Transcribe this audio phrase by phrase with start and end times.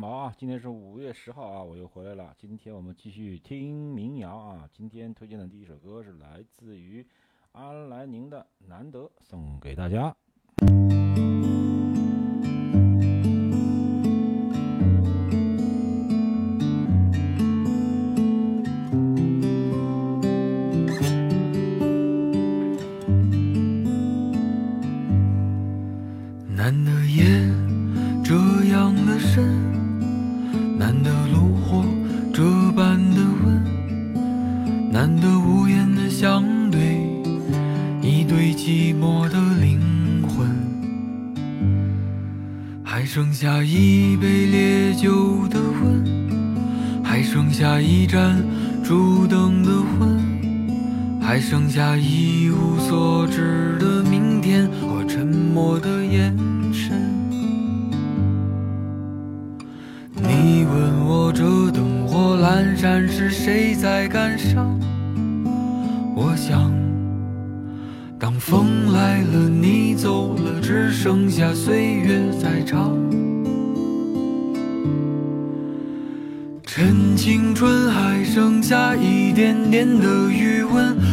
[0.00, 2.32] 毛啊，今天是五月十号啊，我又回来了。
[2.38, 4.70] 今天我们继续听民谣啊。
[4.72, 7.04] 今天推荐的第一首歌是来自于
[7.50, 10.16] 安来宁的《难得》，送给大家。
[51.50, 56.36] 剩下一无所知的明天和沉默的眼
[56.74, 56.92] 神。
[60.14, 64.78] 你问我这灯火阑珊是谁在感伤？
[66.14, 66.70] 我想。
[68.18, 72.94] 当风来了，你走了，只剩下岁月在唱。
[76.66, 80.94] 趁青春还剩下一点点的余温，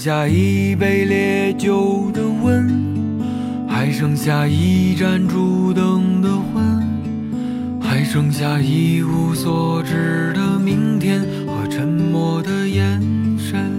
[0.00, 12.98] 下一杯烈酒的温，还剩下一盏烛灯的昏，还剩下一无所知的明天和沉默的眼
[13.36, 13.70] 神。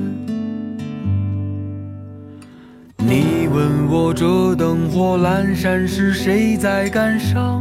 [2.99, 7.60] 你问我这灯火阑珊是谁在感伤？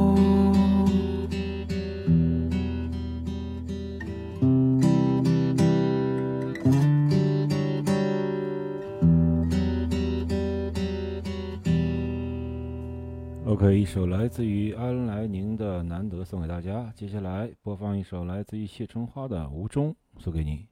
[13.43, 16.93] OK，一首来自于安来宁的《难得》送给大家。
[16.95, 20.67] 接下来播放一首来自于谢春花的《无中》，送给你。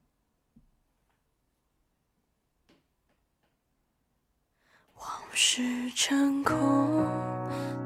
[4.94, 7.08] 往事成空，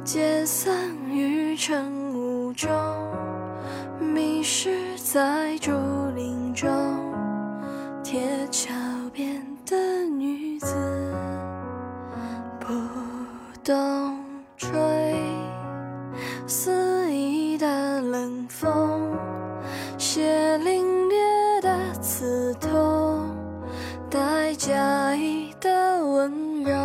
[0.04, 2.70] 解散于晨雾中，
[4.14, 5.72] 迷失在竹
[6.14, 6.70] 林中，
[8.04, 8.74] 铁桥
[9.14, 10.76] 边的女子
[12.60, 12.68] 不
[13.64, 14.23] 懂。
[16.46, 19.18] 肆意的冷风，
[19.98, 23.30] 血淋冽的刺痛，
[24.10, 26.76] 带假意的温柔，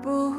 [0.00, 0.32] 不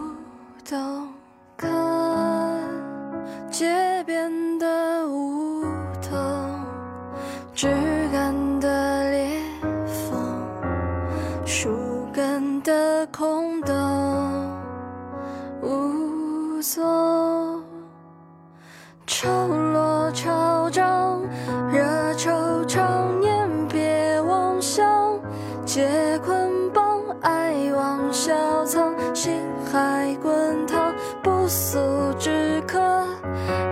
[31.43, 31.77] 不速
[32.17, 32.79] 之客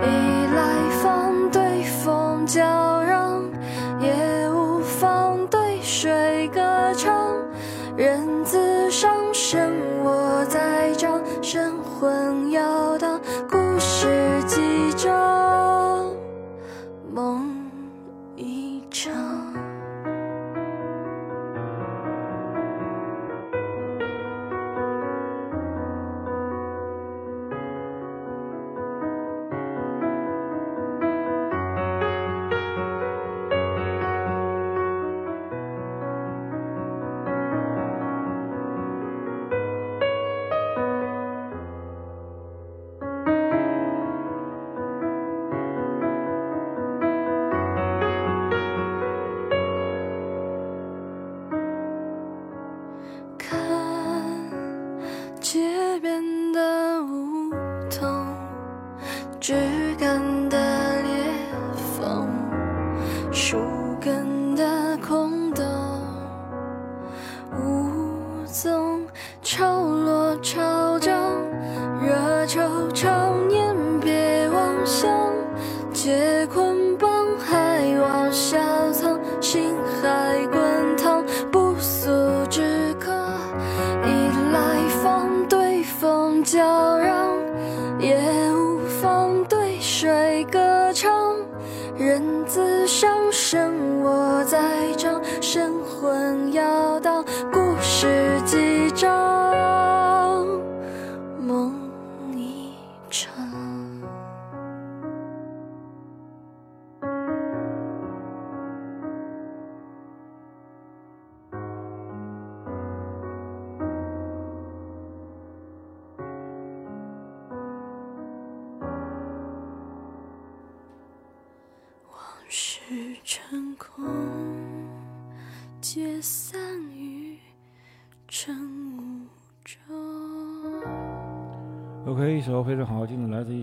[0.02, 3.50] 你来访对风叫嚷
[3.98, 7.34] 也无妨对水歌唱。
[7.96, 9.72] 人自伤身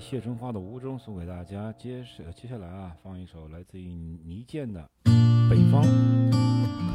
[0.10, 1.72] 谢春花的《无中》，送给大家。
[1.78, 4.84] 接是接下来啊，放一首来自于倪健的
[5.52, 5.84] 《北方》，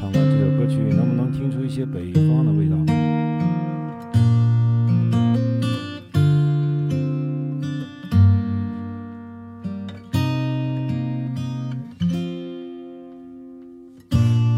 [0.00, 2.76] 看看这首歌曲能不能听出一些北方的味道。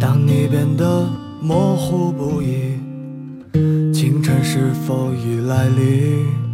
[0.00, 1.06] 当你变得
[1.42, 2.80] 模糊不已，
[3.92, 6.45] 清晨是否已来临？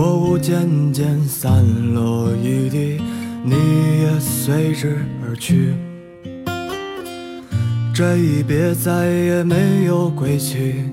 [0.00, 1.62] 薄雾渐渐散
[1.92, 3.02] 落一地，
[3.44, 3.52] 你
[4.00, 5.74] 也随之而去。
[7.94, 10.86] 这一别再也没有归期，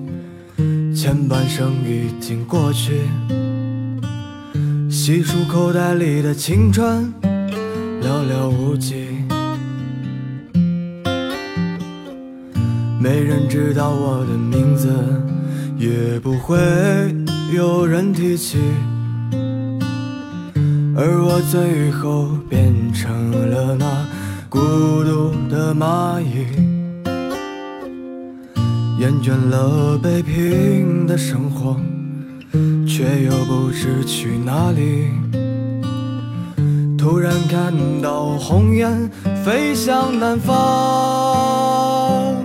[0.93, 2.99] 前半生已经过去。
[4.89, 9.23] 细数口袋里的青春，寥寥无几。
[12.99, 14.89] 没人知道我的名字，
[15.77, 16.57] 也不会
[17.55, 18.57] 有人提起。
[20.99, 23.85] 而我最后变成了那
[24.49, 24.59] 孤
[25.03, 26.47] 独的蚂蚁，
[28.99, 31.79] 厌倦了北平的生活，
[32.87, 35.11] 却又不知去哪里。
[36.97, 37.71] 突然看
[38.01, 39.07] 到红雁
[39.45, 42.35] 飞向南方。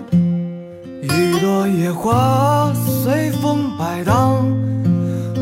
[1.01, 4.45] 一朵野花随风摆荡，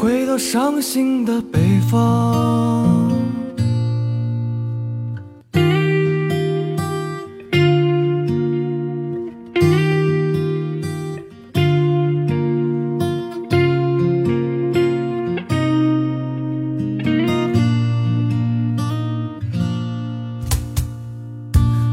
[0.00, 1.58] 回到伤心的北
[1.90, 1.96] 方。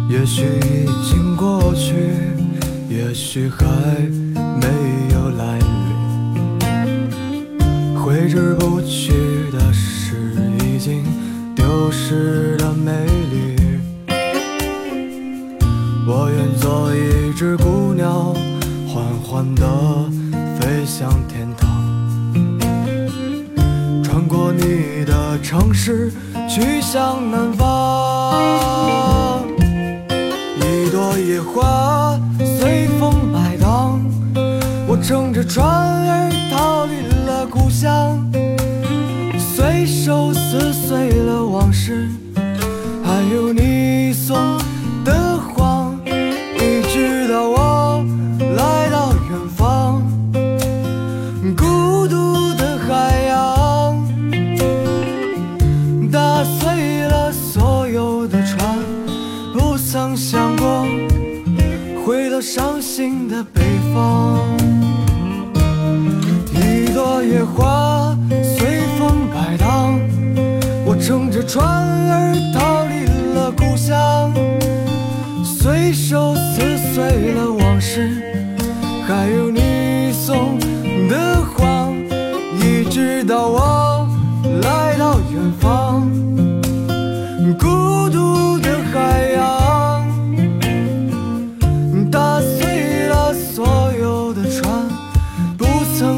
[0.09, 1.95] 也许已经过去，
[2.89, 3.65] 也许还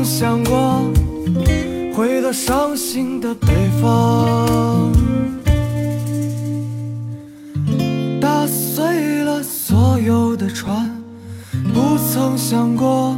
[0.06, 0.82] 想过
[1.96, 3.48] 回到伤心的北
[3.82, 4.94] 方，
[8.22, 10.96] 打碎了所有的船，
[11.74, 13.18] 不曾想过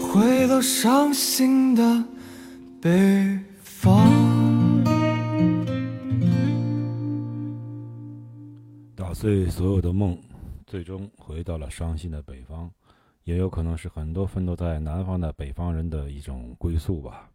[0.00, 2.04] 回到伤心的
[2.82, 4.04] 北方。
[8.96, 10.18] 打碎所有的梦，
[10.66, 12.68] 最终回到了伤心的北方，
[13.26, 17.28] 也有可能是很多奋斗在南方的北方人的一种归宿吧。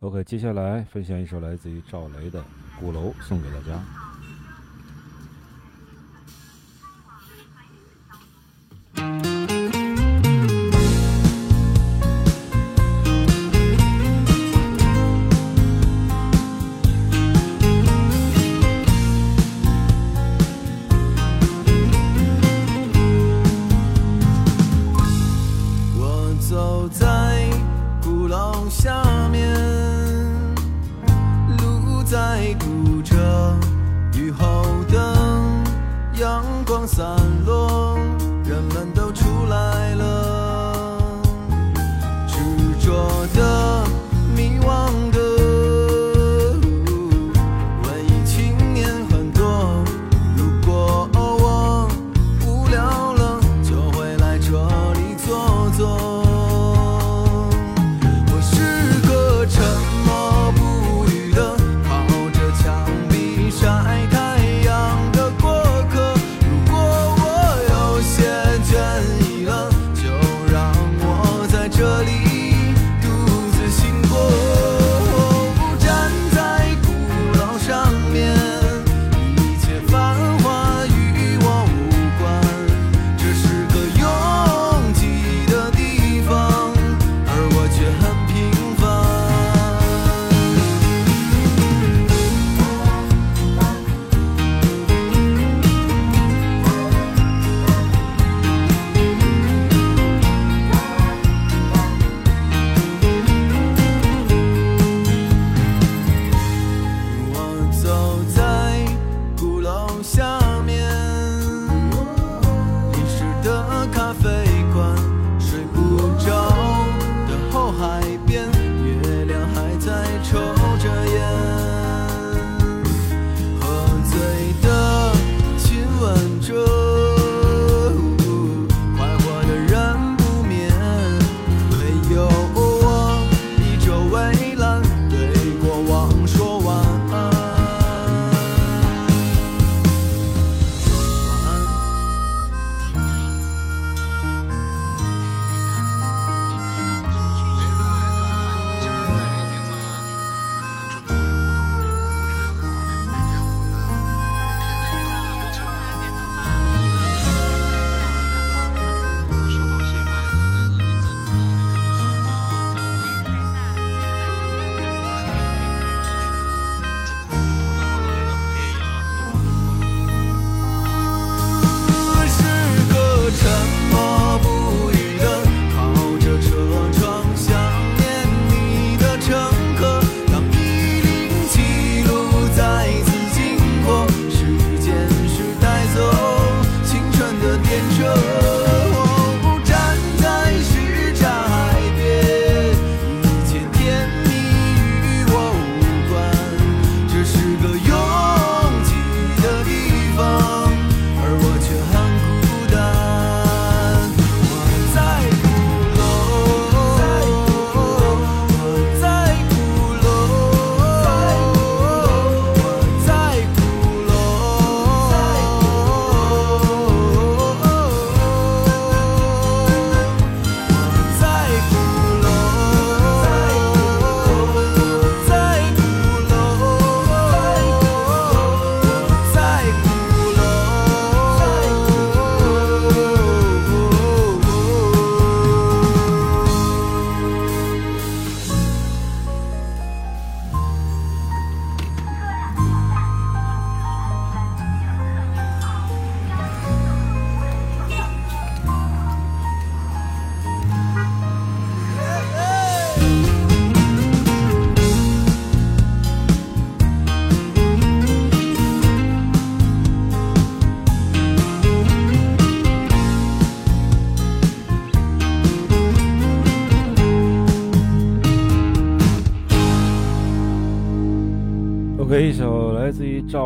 [0.00, 2.42] OK，接下来分享一首来自于赵雷的
[2.78, 3.82] 《鼓楼》，送给大家。
[37.00, 37.39] 光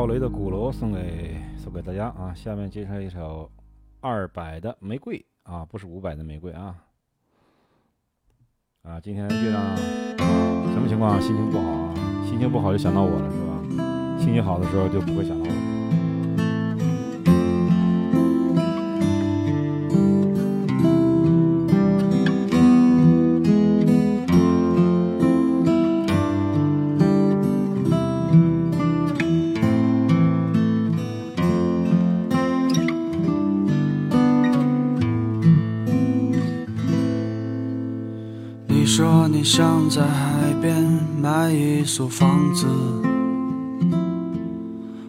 [0.05, 2.35] 赵雷的《鼓楼》送给送给大家啊！
[2.35, 3.51] 下面介绍一首
[4.03, 6.77] 二百的玫瑰啊，不是五百的玫瑰啊！
[8.83, 11.19] 啊，今天月亮什么情况？
[11.23, 11.95] 心情不好啊？
[12.29, 14.19] 心情不好就想到我了是吧？
[14.19, 15.44] 心情好的时候就不会想到
[41.97, 42.67] 所房子，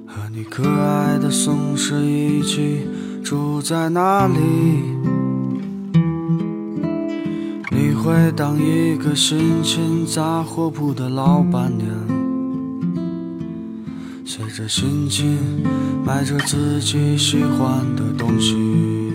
[0.06, 2.86] 和你可爱的松狮一起
[3.24, 4.36] 住在那里。
[7.72, 11.90] 你会当一个心情杂货铺的老板娘，
[14.24, 15.40] 随着心情
[16.06, 19.12] 买着自己喜欢的东西。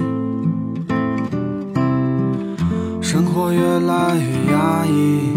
[3.00, 5.37] 生活越来越压抑，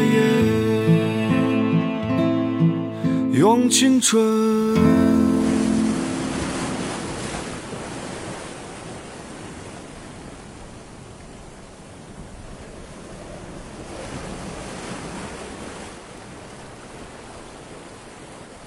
[3.33, 4.19] 用青春。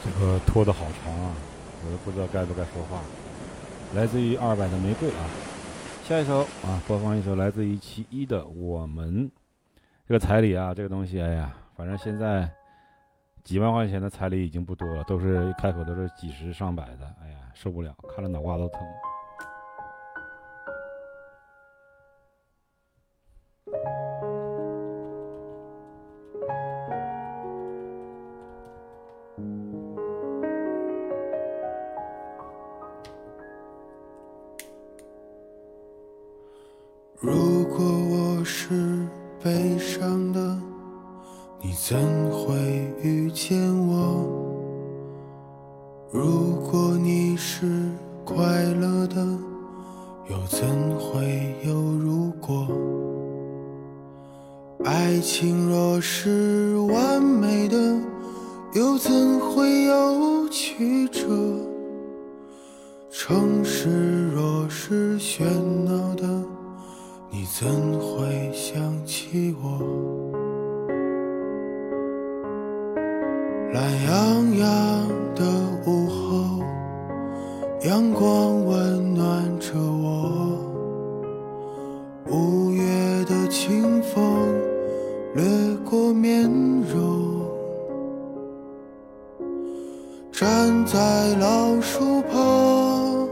[0.02, 1.34] 这个拖的好长啊，
[1.84, 3.02] 我都不知道该不该说话。
[3.94, 5.28] 来自于二百的玫瑰啊，
[6.08, 9.24] 下一首啊，播放一首来自于其一的《我们》。
[10.08, 12.50] 这个彩礼啊，这个东西，哎呀，反正现在。
[13.44, 18.80] 几万块钱的彩礼已经不多了，都是开口都是几十上百的，哎呀，受不了，看了脑瓜都疼。
[37.20, 39.06] 如果我是
[39.42, 40.63] 悲伤的。
[41.66, 41.96] 你怎
[42.30, 42.54] 会
[43.02, 44.22] 遇见我？
[46.10, 47.90] 如果你是
[48.22, 48.44] 快
[48.78, 49.16] 乐的，
[50.28, 52.68] 又怎会有如果？
[54.84, 57.98] 爱情若是完美的，
[58.74, 61.26] 又怎会有曲折？
[63.10, 65.44] 城市若是喧
[65.86, 66.28] 闹的，
[67.30, 67.66] 你怎
[67.98, 70.23] 会想起我？
[73.74, 74.68] 懒洋洋
[75.34, 75.42] 的
[75.84, 76.64] 午后，
[77.82, 80.56] 阳光温暖着我。
[82.30, 82.84] 五月
[83.24, 84.22] 的清风
[85.34, 85.44] 掠
[85.84, 86.48] 过面
[86.88, 87.42] 容，
[90.30, 93.26] 站在老树旁，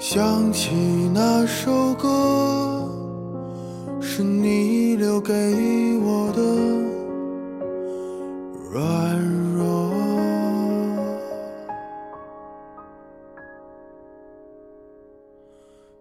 [0.00, 0.74] 想起
[1.14, 2.90] 那首歌，
[4.00, 5.32] 是你留给
[6.02, 6.42] 我的
[8.72, 9.25] 软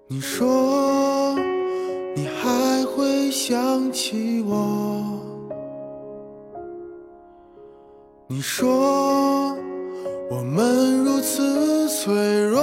[0.07, 1.35] 你说
[2.15, 5.19] 你还会想起我？
[8.27, 9.57] 你说
[10.29, 12.13] 我们如此脆
[12.43, 12.54] 弱，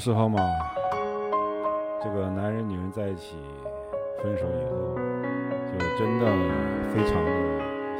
[0.00, 0.40] 时候嘛，
[2.02, 3.36] 这个男人女人在一起，
[4.22, 4.96] 分手以后，
[5.70, 6.24] 就真的
[6.88, 7.30] 非常的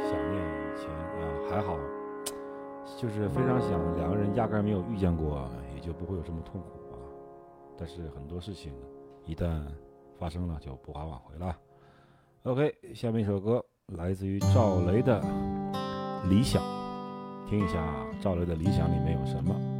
[0.09, 1.77] 想念以前啊，还好，
[2.97, 6.97] 就是非常想两个人压根没有遇见过，也就不会有这么痛苦啊。
[7.77, 8.73] 但是很多事情
[9.25, 9.63] 一旦
[10.17, 11.55] 发生了，就不好挽回了。
[12.45, 13.63] OK，下面一首歌
[13.95, 15.21] 来自于赵雷的
[16.29, 16.63] 《理想》，
[17.47, 17.77] 听一下
[18.19, 19.70] 赵雷的《理想》里面有什么。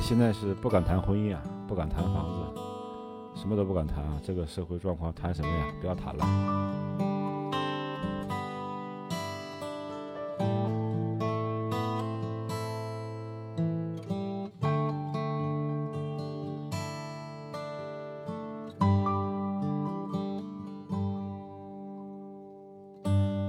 [0.00, 2.60] 现在是不敢谈婚姻啊，不敢谈房子，
[3.40, 4.20] 什么都不敢谈啊。
[4.22, 5.66] 这个社会状况谈什么呀？
[5.80, 6.24] 不要谈了。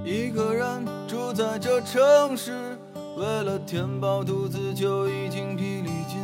[0.03, 2.77] 一个人住在这城市，
[3.17, 6.17] 为了填饱肚子就已经疲力尽，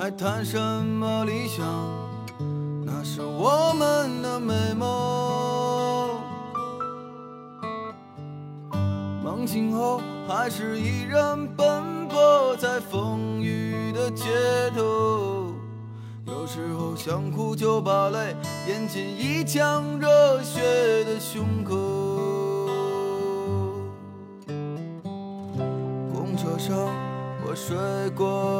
[0.00, 1.62] 还谈什么理想？
[2.86, 6.08] 那是我们的美梦。
[9.22, 14.24] 梦醒后，还是依然奔波在风雨的街
[14.74, 15.52] 头。
[16.26, 18.34] 有时候想哭就把泪
[18.68, 21.76] 咽进一腔热血的胸口。
[26.10, 26.74] 公车上，
[27.46, 27.76] 我睡
[28.16, 28.59] 过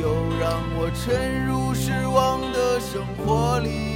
[0.00, 0.08] 又
[0.38, 3.89] 让我沉入失望的生活里。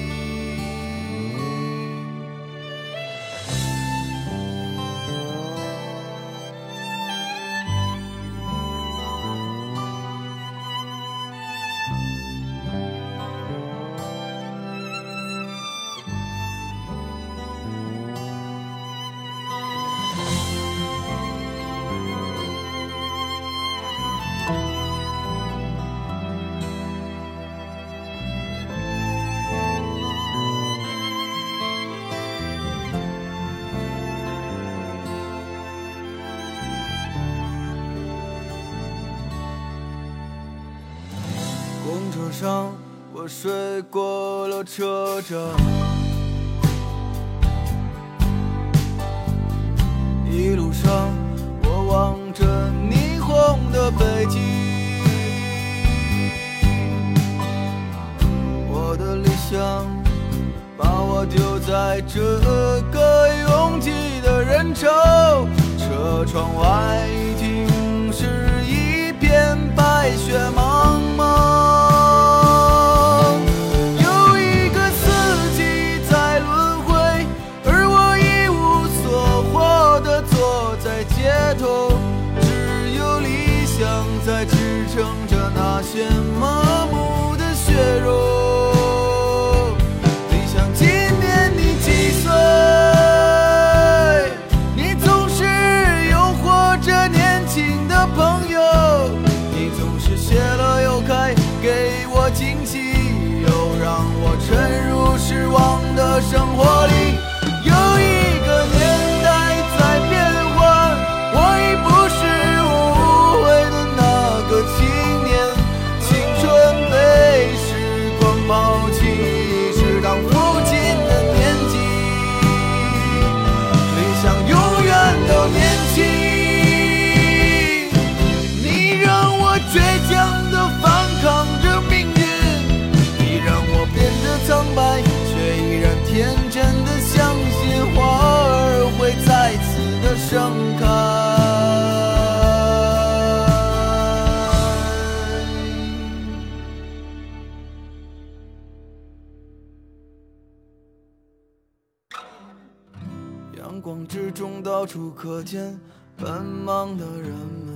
[155.45, 155.79] 见
[156.17, 157.75] 奔忙的人们，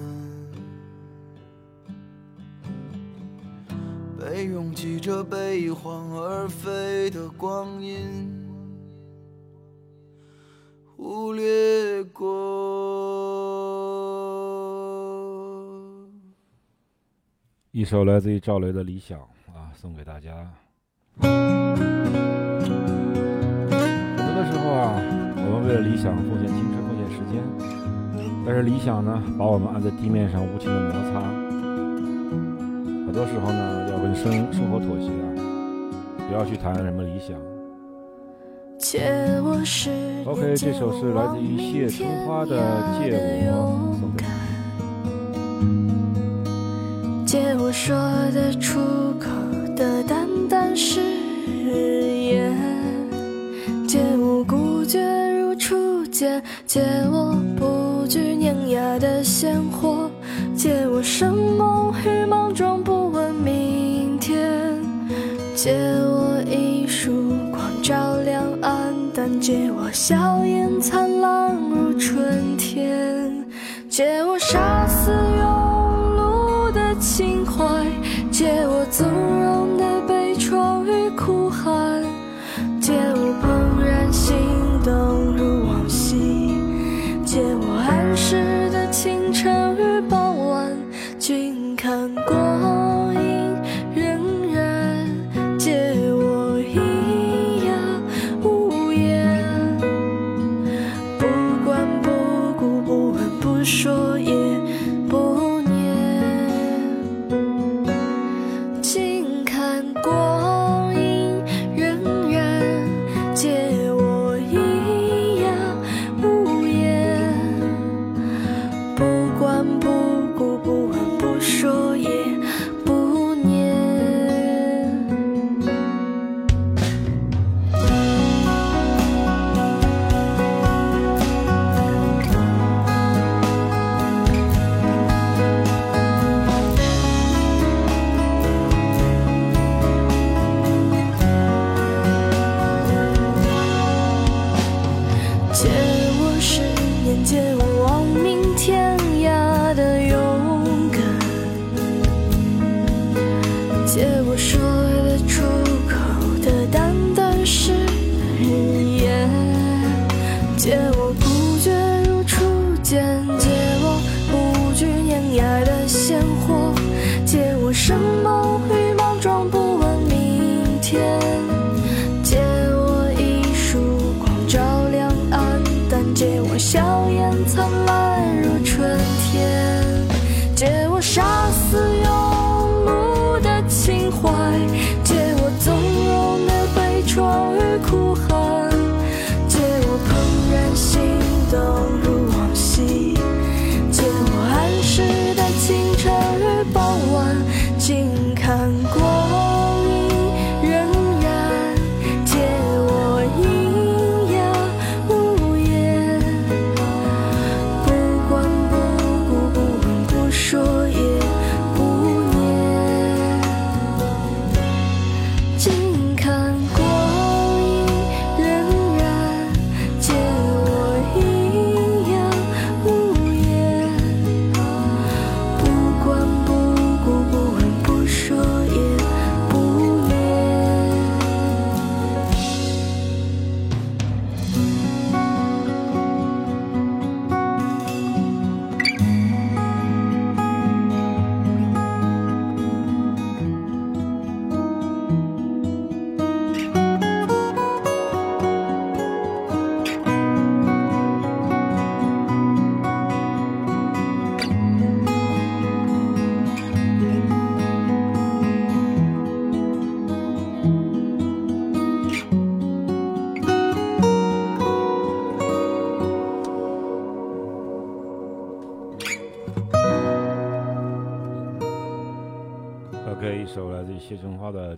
[4.19, 8.33] 被拥挤着被一晃而飞的光阴
[10.97, 12.27] 忽略过。
[17.71, 19.21] 一首来自于赵雷的《理想》
[19.55, 20.51] 啊，送给大家。
[21.21, 21.31] 很
[24.17, 24.99] 多的时候啊，
[25.37, 26.68] 我们为了理想奉献青春。
[28.49, 31.21] 但是理想呢，把我们按在地面上无情的摩擦。
[33.05, 35.11] 很多时候呢，要跟生生活妥协，
[36.27, 37.37] 不要去谈什么理想。
[40.25, 42.57] OK，这首是来自于谢春花的
[43.05, 43.19] 《借
[43.51, 44.25] 我》，送给
[47.27, 47.95] 借我说
[48.33, 48.81] 得出
[49.21, 49.29] 口
[49.77, 52.57] 的淡淡誓言，
[53.87, 54.99] 借我孤绝
[55.39, 56.81] 如初见，借
[57.13, 57.88] 我不。
[58.09, 60.11] 句碾压的鲜活，
[60.57, 64.83] 借我生猛与莽撞，不问明天，
[65.55, 67.13] 借我一束
[67.51, 73.45] 光照亮暗淡，借我笑颜灿烂如春天，
[73.91, 75.45] 借我杀死庸
[76.17, 77.85] 碌的情怀，
[78.31, 80.18] 借我纵容的悲。
[91.29, 92.48] 君看过。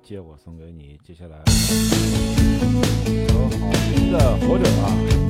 [0.02, 1.38] 借我送给你接下来。
[3.06, 5.29] 一好听的火种啊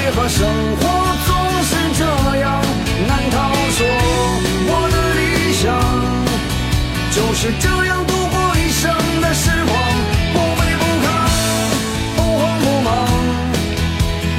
[0.00, 0.82] 为何生活
[1.26, 1.30] 总
[1.62, 2.04] 是这
[2.38, 2.62] 样？
[3.06, 3.36] 难道
[3.76, 3.86] 说
[4.66, 5.62] 我的理想
[7.12, 8.82] 就是这样度过一生
[9.20, 9.72] 的时光？
[10.32, 11.06] 不卑不亢，
[12.16, 12.88] 不慌不忙。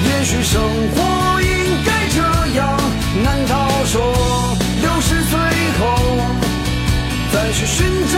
[0.04, 0.60] 也许生
[0.96, 0.98] 活
[1.42, 1.48] 应
[1.86, 2.18] 该这
[2.58, 2.60] 样。
[3.24, 3.54] 难道
[3.86, 4.02] 说
[4.82, 5.40] 六十岁
[5.80, 5.82] 后
[7.32, 8.16] 再去寻找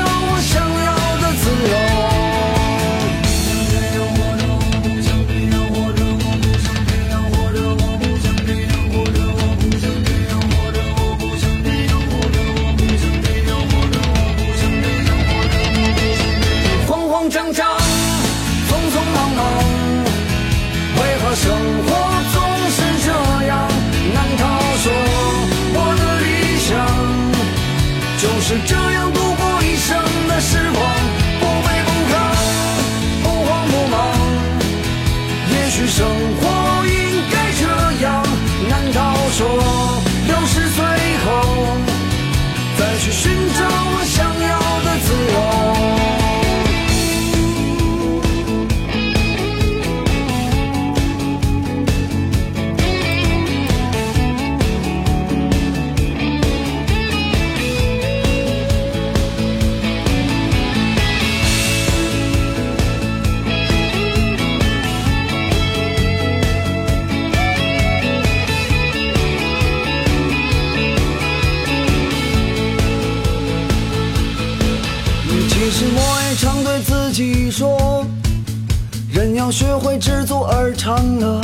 [79.54, 81.39] 学会知足而常乐。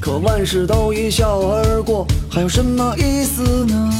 [0.00, 3.90] 可万事都一笑而过，还有什么意思呢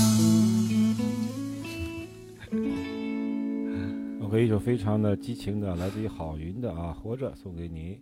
[4.25, 8.01] ？OK，一首非常的激情的，来自于郝云的啊，《活着》送给你。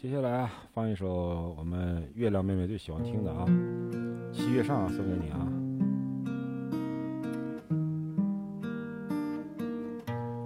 [0.00, 3.44] 接下来啊，放一首我们月亮妹妹最喜欢听的啊，
[4.32, 5.36] 《七月上》送给你啊。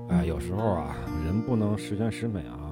[0.09, 2.66] 哎，有时候啊，人不能十全十美啊，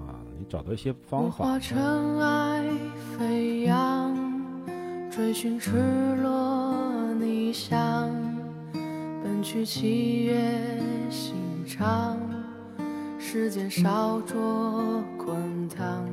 [0.49, 1.59] 找到一些方法化。
[1.59, 2.65] 尘埃
[3.19, 4.17] 飞扬，
[5.11, 5.73] 追寻赤
[6.23, 6.75] 裸
[7.19, 8.11] 逆翔，
[9.23, 10.81] 奔去七月
[11.11, 11.35] 心
[11.67, 12.17] 肠，
[13.19, 16.05] 时间烧灼滚烫，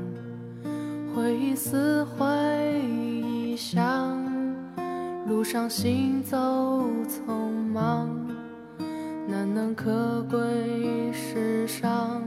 [1.15, 4.17] 回忆撕毁臆想，
[5.27, 6.37] 路上行走
[7.07, 7.33] 匆
[7.73, 8.09] 忙。
[9.27, 12.21] 难能可贵世上，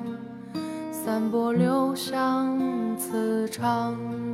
[1.04, 4.33] 散播留香磁场。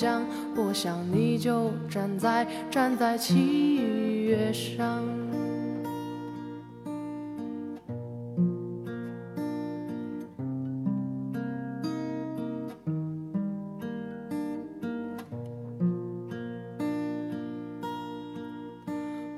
[0.55, 3.75] 我想你就站在站在七
[4.23, 5.03] 月上。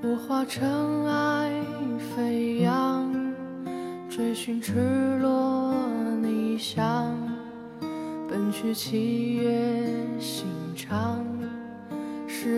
[0.01, 1.51] 我化尘埃
[2.15, 3.11] 飞扬，
[4.09, 4.73] 追寻赤
[5.19, 5.73] 裸
[6.21, 7.17] 逆翔，
[8.29, 9.82] 奔去七月，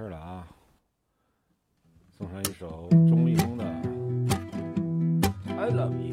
[0.00, 0.48] 事了啊，
[2.16, 3.64] 送上一首钟立风的
[5.58, 6.12] 《I Love You》。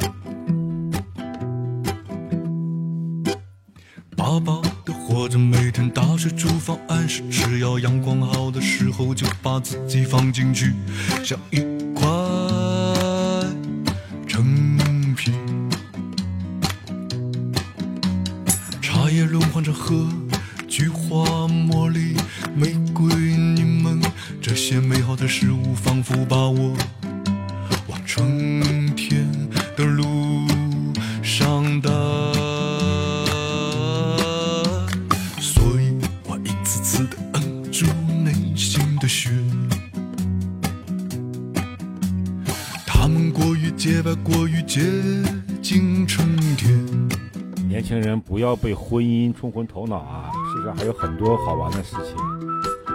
[4.18, 10.74] 饱饱的活着，每天打水煮饭，按时吃药，阳光好的时候就把自己放进去，
[11.24, 11.62] 像一
[48.68, 50.30] 被婚姻冲昏头脑啊！
[50.54, 52.18] 世上还有很多好玩的事情，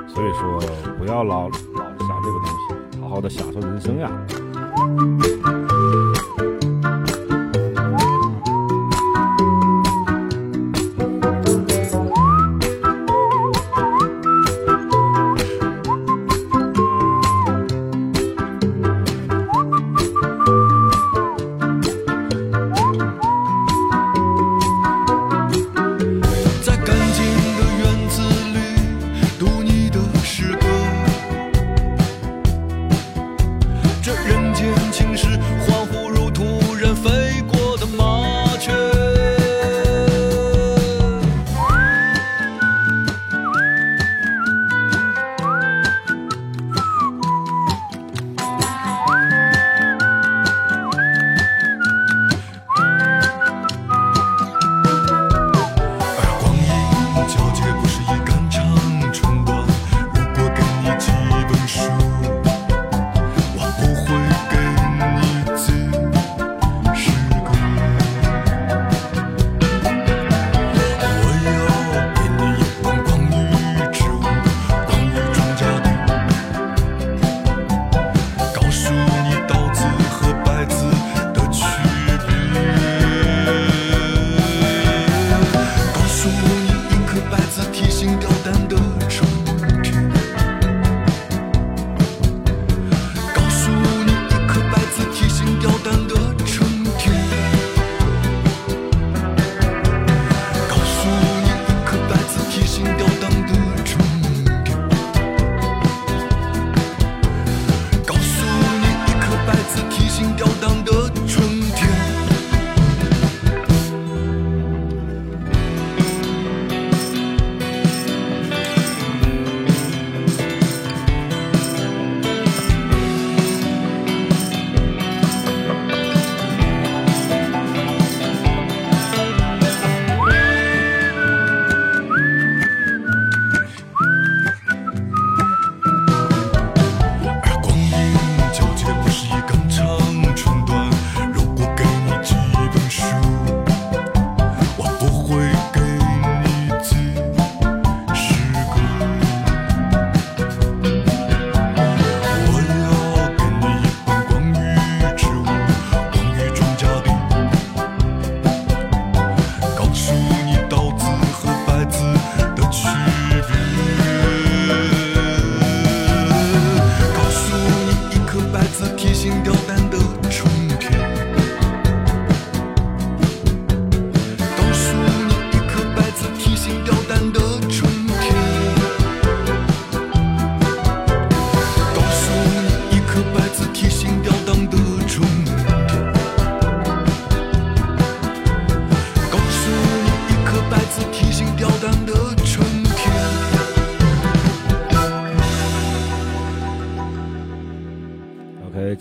[0.06, 0.60] 所以说
[0.98, 4.10] 不要老老想这个东西，好好的享受人生呀。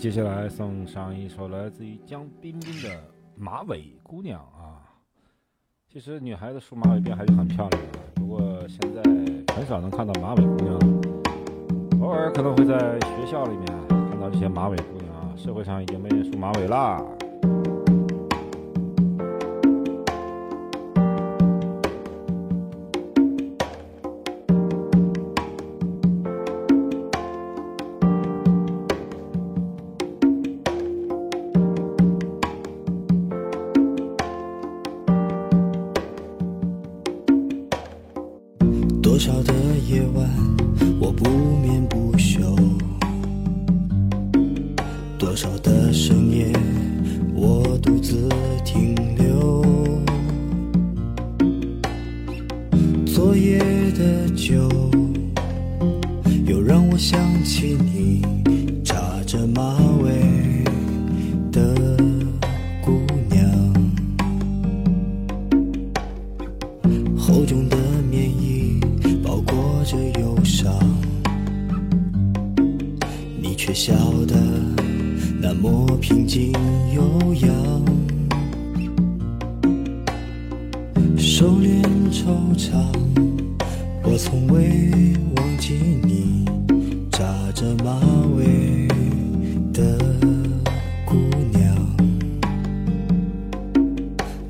[0.02, 2.88] 接下来送上一首来自于江彬彬的
[3.36, 4.82] 《马尾姑娘》啊。
[5.88, 9.00] 其实女孩子梳马尾辫还是很漂亮的，不过现在
[9.54, 10.76] 很少能看到马尾姑娘，
[12.00, 15.32] 偶尔可能会在学校里面看到一些马尾姑娘啊。
[15.36, 15.71] 社会上
[73.64, 73.94] 却笑
[74.26, 74.34] 得
[75.40, 76.50] 那么平静
[76.96, 77.48] 悠扬，
[81.16, 82.72] 收敛惆怅，
[84.02, 84.90] 我从未
[85.36, 86.44] 忘记你
[87.12, 88.00] 扎着马
[88.36, 88.88] 尾
[89.72, 89.96] 的
[91.06, 91.14] 姑
[91.52, 91.96] 娘。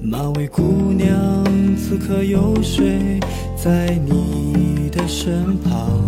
[0.00, 1.44] 马尾姑娘，
[1.76, 3.20] 此刻有谁
[3.62, 6.00] 在你的身旁？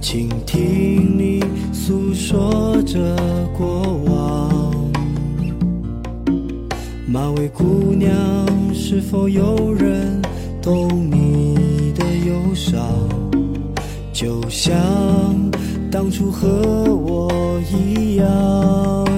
[0.00, 1.31] 倾听你
[1.92, 2.98] 诉说着
[3.54, 4.72] 过往。
[7.06, 8.10] 马尾姑娘，
[8.72, 10.22] 是否有人
[10.62, 12.82] 懂你的忧伤？
[14.10, 14.72] 就像
[15.90, 16.48] 当初和
[16.94, 19.11] 我一样。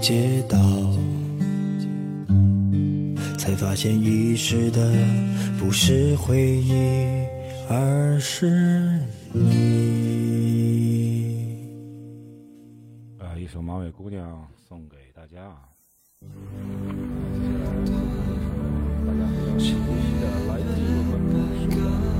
[0.00, 0.58] 街道，
[3.38, 4.90] 才发现遗失的
[5.58, 6.72] 不是回忆，
[7.68, 8.98] 而是
[9.30, 9.40] 你。
[13.18, 14.26] 啊，一首《马尾姑娘》
[14.66, 15.44] 送给大家。
[15.44, 15.68] 啊。
[19.06, 19.20] 大家
[19.58, 22.19] 谢谢的来自我们。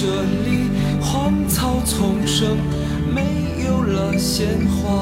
[0.00, 0.70] 这里
[1.00, 2.56] 荒草丛生，
[3.12, 4.92] 没有了鲜花。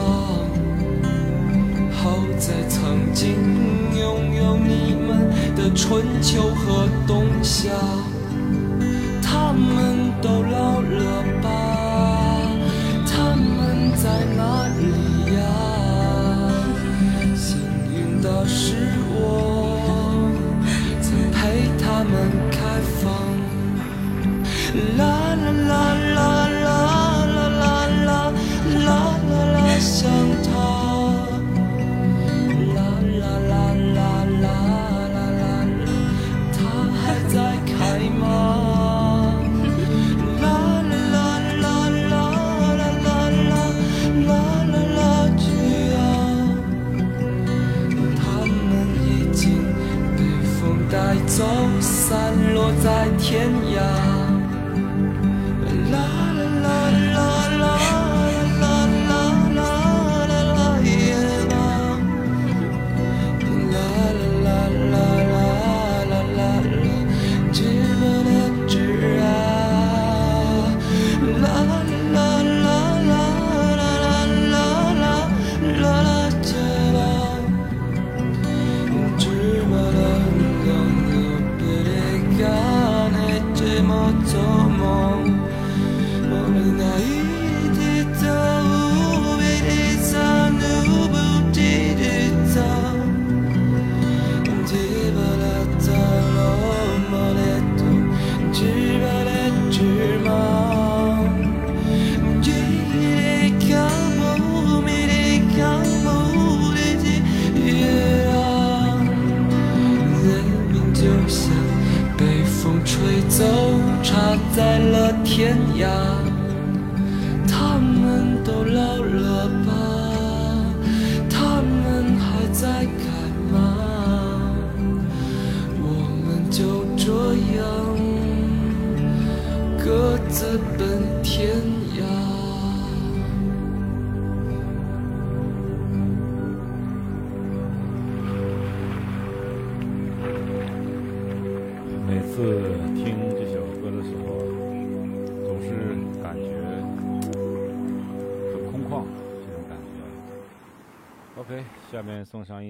[1.92, 3.34] 好在曾经
[3.94, 7.68] 拥有你们的春秋和冬夏。
[9.20, 9.95] 他们。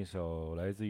[0.06, 0.85] 一首来自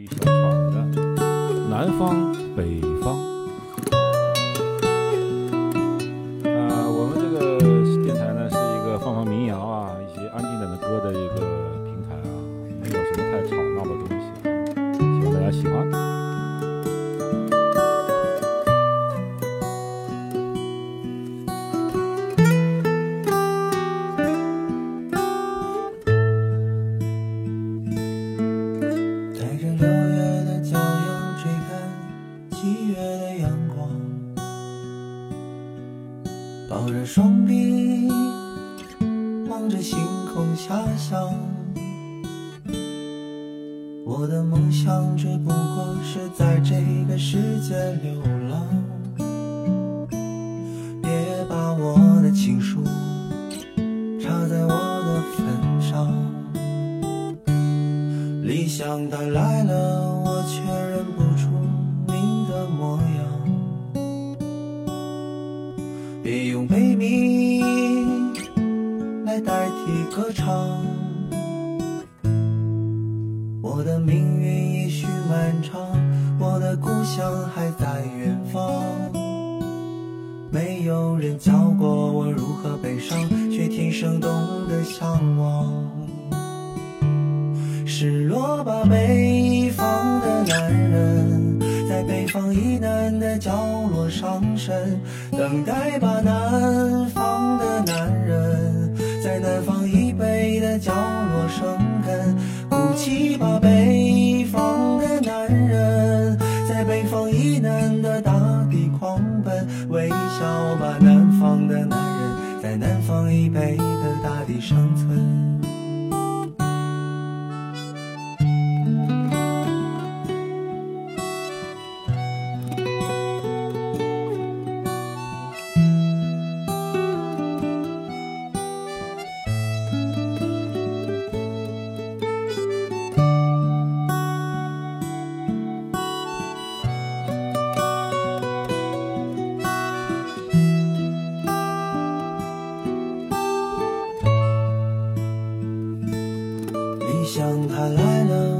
[147.27, 148.56] 想他来了。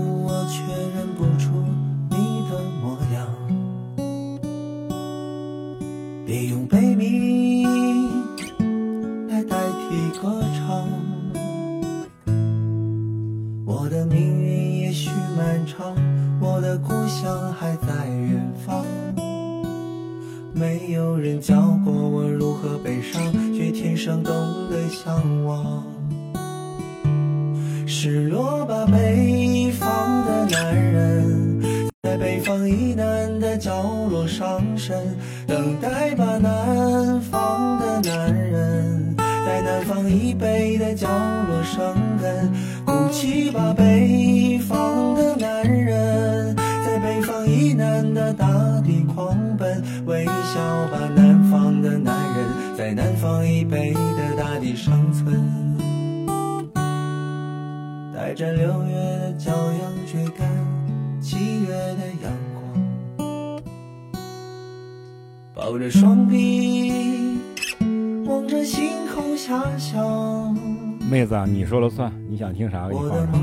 [72.58, 72.88] 听啥？
[72.89, 73.38] 给你放啥。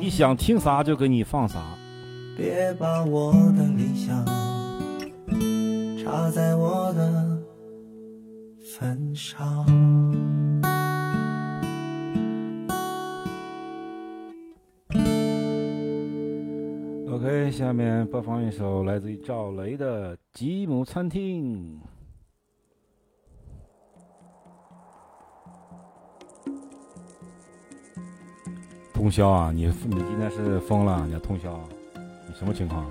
[0.00, 1.60] 你想听啥就给你放啥。
[2.38, 4.24] 别把我的理想
[6.02, 7.38] 插在我的
[8.64, 9.66] 坟上。
[17.12, 21.78] OK，下面播放一首来自于赵雷的《吉姆餐厅》。
[29.00, 29.50] 通宵啊！
[29.50, 31.02] 你你今天是疯了？
[31.06, 31.58] 你要通宵？
[31.94, 32.84] 你什么情况？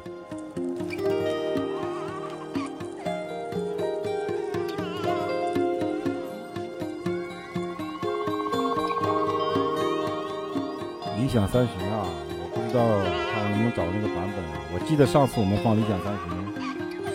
[11.15, 12.07] 理想三旬啊！
[12.41, 12.83] 我不知道
[13.31, 14.57] 看能不能找那个版本啊！
[14.73, 16.25] 我记得上次我们放理想三旬，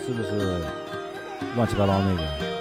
[0.05, 0.63] 是不是
[1.57, 2.54] 乱七八糟那个？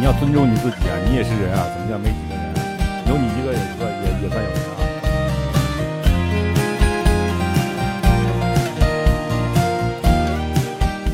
[0.00, 0.96] 你要尊重你自己啊！
[1.06, 2.54] 你也是人啊，怎么叫没几个人？
[3.06, 4.80] 有你一个也算也也算有人啊。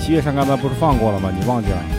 [0.00, 1.32] 七月上刚才不是放过了吗？
[1.36, 1.95] 你忘记了？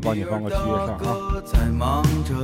[0.00, 1.42] 帮你放个七月上啊。
[1.44, 2.34] 在忙着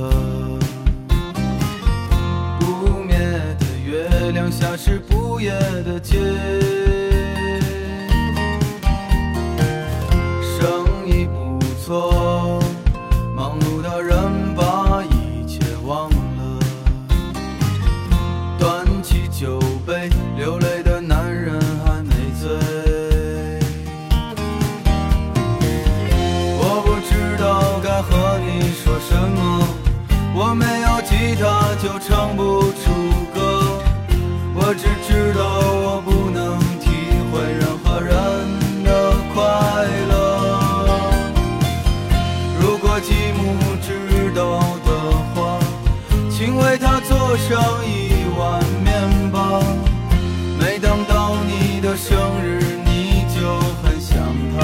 [50.77, 54.17] 每当到你的生日，你就很想
[54.51, 54.59] 他。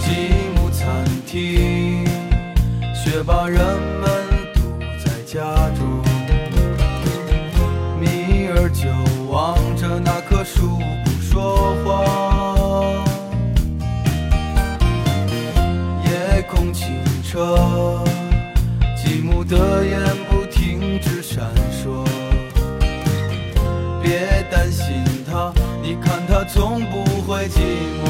[0.00, 0.86] 积木餐
[1.26, 2.04] 厅，
[2.94, 4.10] 雪把人们
[4.52, 4.60] 堵
[5.02, 6.04] 在家中。
[7.98, 8.86] 米尔就
[9.30, 12.04] 望着那棵树不说话。
[16.04, 16.86] 夜空清
[17.24, 18.04] 澈，
[18.94, 19.98] 积木的眼
[20.28, 21.50] 不停止闪。
[25.90, 27.58] 你看他从不会寂
[28.04, 28.06] 寞，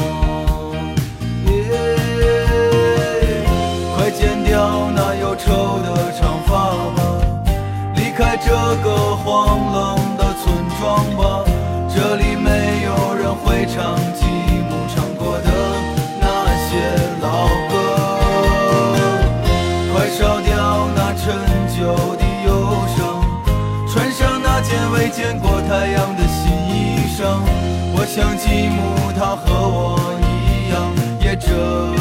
[1.49, 1.51] 耶，
[3.95, 6.51] 快剪掉那忧愁的长发
[6.95, 7.01] 吧，
[7.95, 8.51] 离开这
[8.83, 10.85] 个荒冷的村庄
[11.17, 11.20] 吧。
[28.13, 30.93] 像吉姆他和我一样
[31.23, 32.00] 也这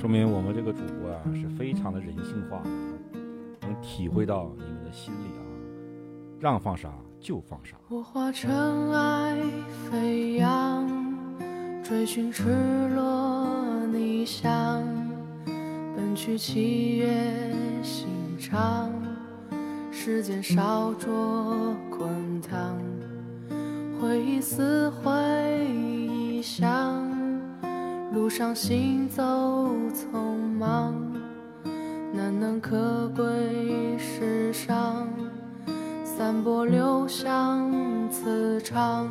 [0.00, 2.62] 说明我们这个主播啊是非常的人性化
[3.60, 5.44] 能体会到你们的心理啊
[6.38, 6.90] 让放啥
[7.20, 7.76] 就放啥。
[7.90, 8.50] 我化尘
[8.92, 9.36] 埃
[9.90, 10.88] 飞扬
[11.84, 12.44] 追寻赤
[12.94, 14.82] 裸逆翔
[15.94, 18.90] 奔去七月刑场
[19.92, 22.74] 时间烧灼滚烫
[24.00, 26.89] 回忆撕毁臆想
[28.30, 29.24] 路上行走
[29.92, 30.94] 匆忙，
[32.14, 35.08] 难能可贵世上，
[36.04, 37.72] 散播留香
[38.08, 39.10] 磁场。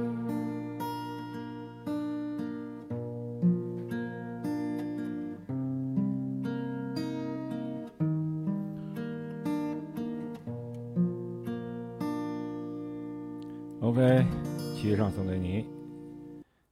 [15.01, 15.65] 上送给你。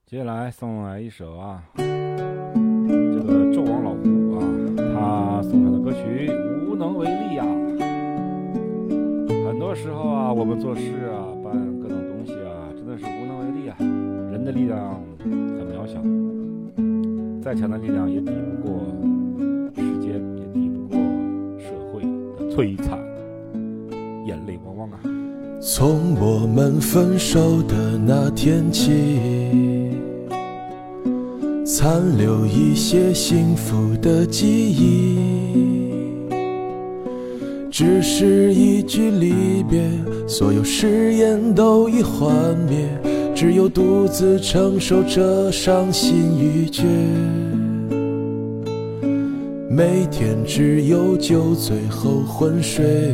[0.06, 4.46] 接下来送来一首啊，这个纣王老胡啊，
[4.78, 6.30] 他送上的歌曲
[6.70, 7.44] 《无能为力》呀。
[9.48, 10.82] 很多时候啊，我们做事
[11.12, 13.76] 啊，办各种东西啊，真的是无能为力啊。
[14.32, 16.00] 人的力量很渺小，
[17.42, 18.86] 再强的力量也抵不过
[19.74, 21.00] 时间，也抵不过
[21.58, 22.08] 社会的
[22.56, 23.00] 摧残，
[25.62, 28.94] 从我们分手的那天起，
[31.66, 35.20] 残留一些幸福的记忆。
[37.70, 39.82] 只是一句离别，
[40.26, 42.88] 所有誓言都已幻灭，
[43.36, 46.84] 只有独自承受着伤心欲绝。
[49.70, 53.14] 每天只有酒醉后昏睡。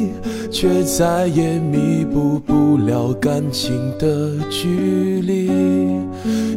[0.51, 5.49] 却再也弥补不了感情的距离。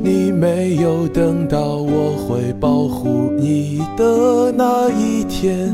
[0.03, 5.73] 你没有等到我会保护你的那一天，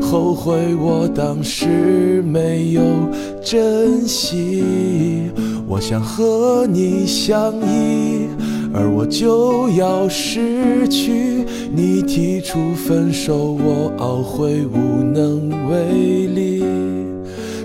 [0.00, 2.82] 后悔我当时没有
[3.42, 4.62] 珍惜。
[5.66, 8.28] 我想和你相依，
[8.72, 11.44] 而我就要失去。
[11.74, 16.53] 你提出分手，我懊悔无能为力。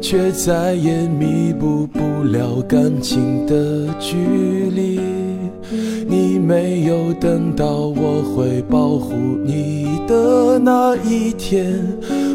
[0.00, 4.16] 却再也弥补不了感情的距
[4.70, 5.00] 离。
[6.06, 9.14] 你没有等到我会保护
[9.44, 11.78] 你的那一天，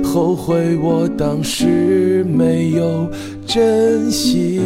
[0.03, 3.07] 后悔我当时没有
[3.45, 4.61] 珍惜。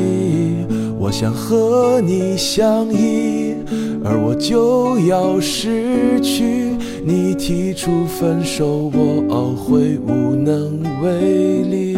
[0.99, 3.53] 我想和你相依，
[4.03, 6.75] 而我就要失去。
[7.05, 11.97] 你提出分手，我懊悔无能为力。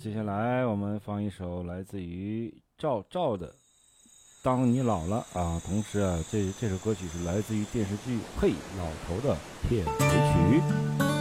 [0.00, 3.48] 接下来我们放一首来自于赵照的
[4.42, 9.36] 《当你老了》啊，同时啊，这这首歌曲是来自于电视剧《嘿老头》的
[9.68, 11.11] 片尾曲。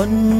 [0.00, 0.39] 昏沉。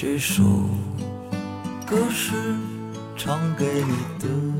[0.00, 0.44] 这首
[1.84, 2.36] 歌是
[3.16, 4.57] 唱给你的。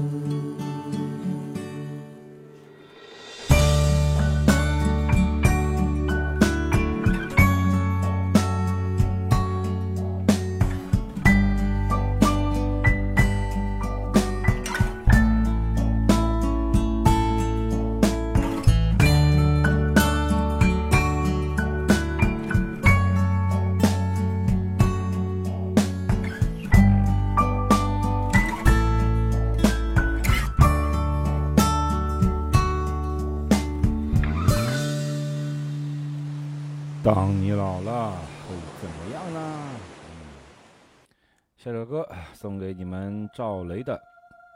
[41.58, 44.00] 下首歌送给你们赵雷的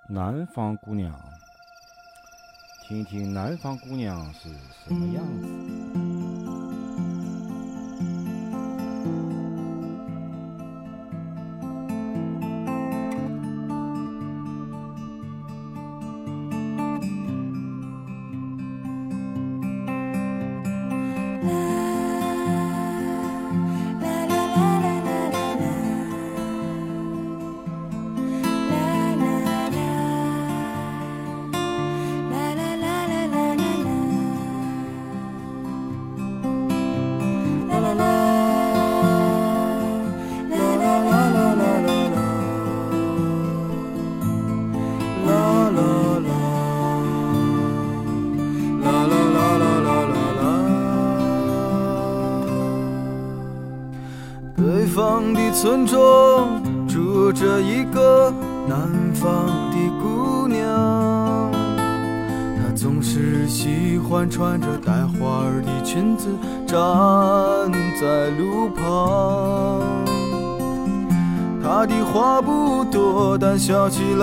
[0.12, 1.12] 《南方姑娘》，
[2.86, 4.48] 听听南方姑娘是
[4.84, 6.01] 什么样子。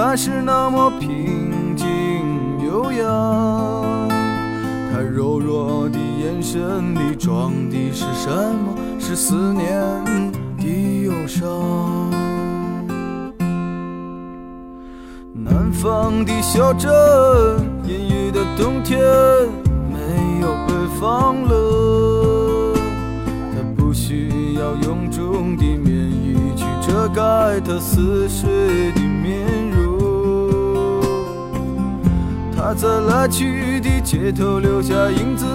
[0.10, 0.59] 那是那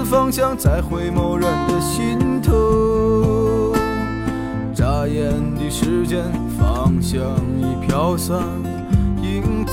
[0.05, 3.75] 方向再回某人的心头。
[4.75, 6.25] 眨眼的时间，
[6.59, 7.21] 方向
[7.59, 8.39] 已飘散，
[9.23, 9.73] 影子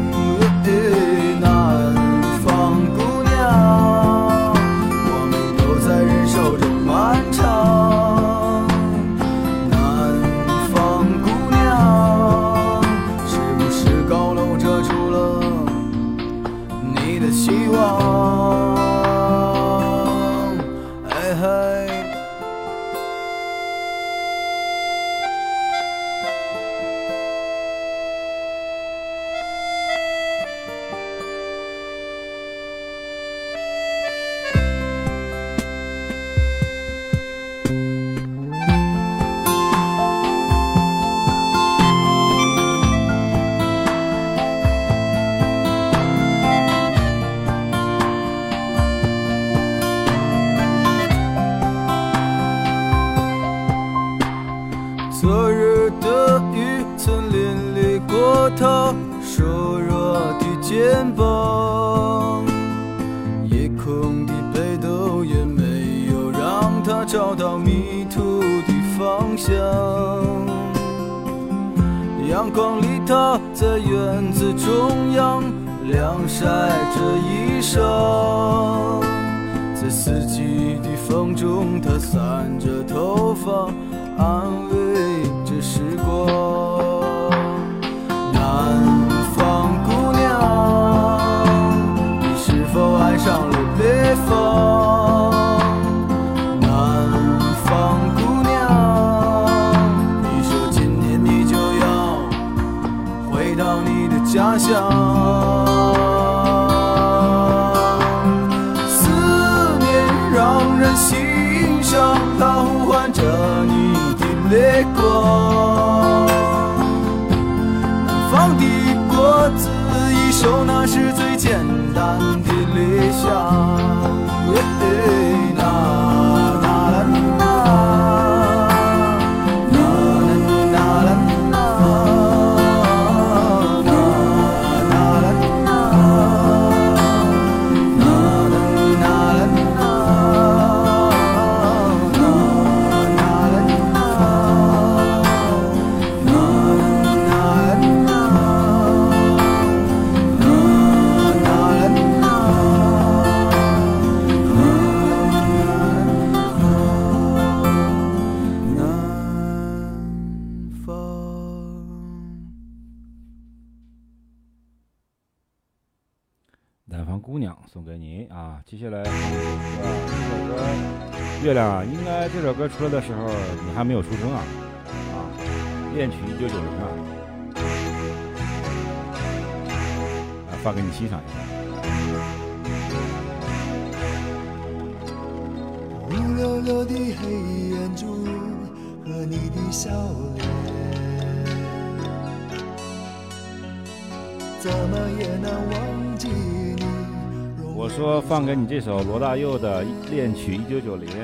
[198.81, 201.07] 首罗大佑的恋曲《一九九零》，《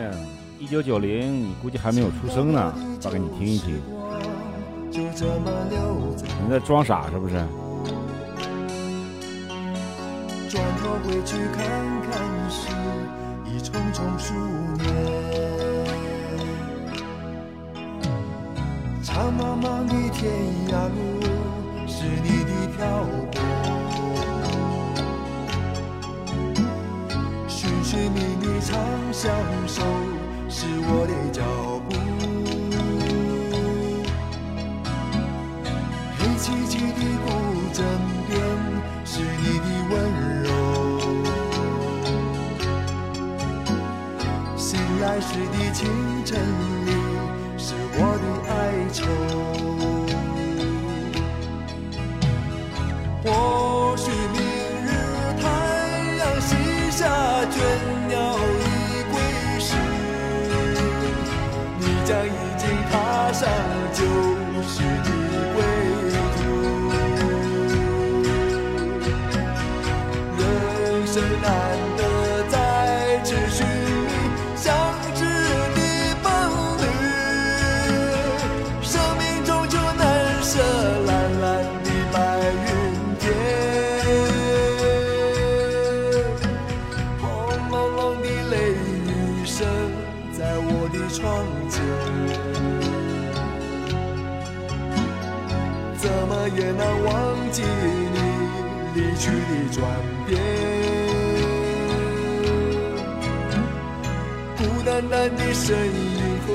[0.60, 3.82] 一九九零》你估计还没有出生呢，发给你听一听。
[4.92, 7.36] 你在装傻是不是？
[10.50, 11.66] 转头回去看
[12.04, 12.12] 看
[12.50, 12.70] 数
[14.78, 14.86] 年，
[19.04, 20.32] 长茫茫的天
[20.70, 20.96] 涯路，
[21.88, 23.47] 是你的泊。
[27.89, 28.77] 寻觅你长
[29.14, 29.31] 相
[29.65, 29.81] 守
[30.49, 31.41] 是我的脚
[31.88, 31.95] 步。
[36.18, 37.26] 黑漆漆的孤
[37.72, 37.80] 枕
[38.27, 38.35] 边
[39.05, 39.95] 是你的温
[40.43, 40.45] 柔。
[44.57, 44.68] 醒
[44.99, 45.88] 来时的清
[46.26, 46.38] 晨
[46.85, 46.91] 里
[47.57, 48.53] 是我的哀
[48.91, 49.27] 愁。
[99.82, 99.86] 万
[100.28, 100.40] 遍，
[104.58, 106.48] 孤单单的身影和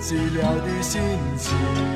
[0.00, 1.00] 寂寥的心
[1.38, 1.91] 情。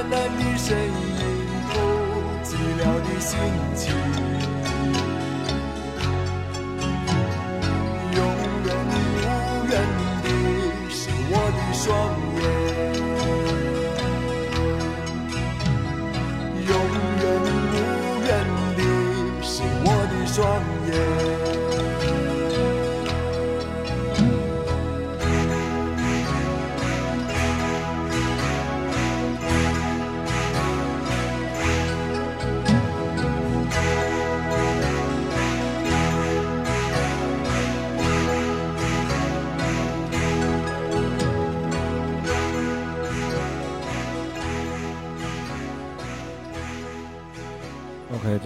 [0.00, 0.92] 淡淡的身影
[1.68, 1.74] 后，
[2.42, 3.38] 寂寥的心
[3.76, 4.39] 情。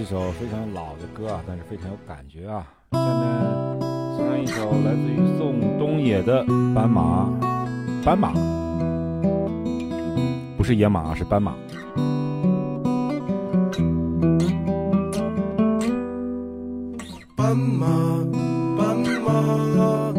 [0.04, 2.66] 一首非常老的歌啊，但是非常有感觉啊。
[2.92, 3.24] 下面
[4.14, 6.44] 送上一首来自于宋冬野的
[6.74, 7.30] 《斑马》，
[8.04, 8.30] 斑马，
[10.58, 11.54] 不是野马，是斑马。
[17.34, 17.86] 斑马，
[18.76, 20.12] 斑马，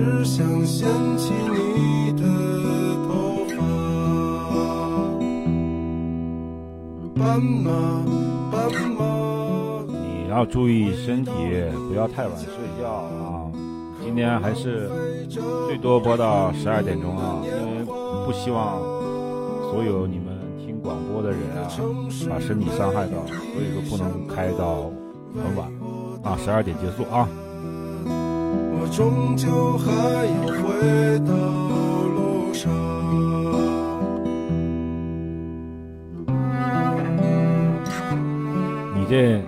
[0.00, 2.22] 只想掀起你的
[3.06, 3.56] 头发。
[7.14, 7.70] 斑马，
[8.50, 9.84] 斑马。
[9.86, 11.30] 你要注意身体，
[11.86, 12.48] 不要太晚睡
[12.80, 13.52] 觉啊。
[14.02, 14.90] 今天还是
[15.28, 17.84] 最多播到十二点钟啊，因为
[18.24, 18.80] 不希望
[19.70, 21.68] 所有你们听广播的人啊
[22.26, 24.90] 把身体伤害到，所以说不能开到
[25.34, 25.70] 很晚
[26.22, 27.28] 啊，十二点结束啊。
[28.82, 29.92] 我终究还
[30.24, 31.34] 要回到
[32.16, 32.72] 路上。
[38.96, 39.42] 你这，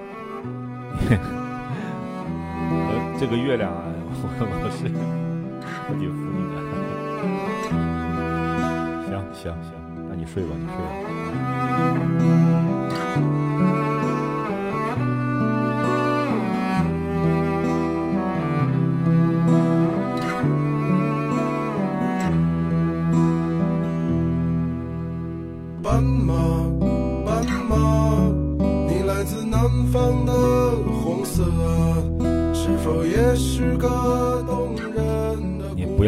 [2.68, 2.86] 我
[3.18, 4.84] 这个月亮啊，我我是
[5.88, 6.56] 我挺服你的。
[9.09, 9.72] 行行行，
[10.10, 12.51] 那你睡吧，你睡吧。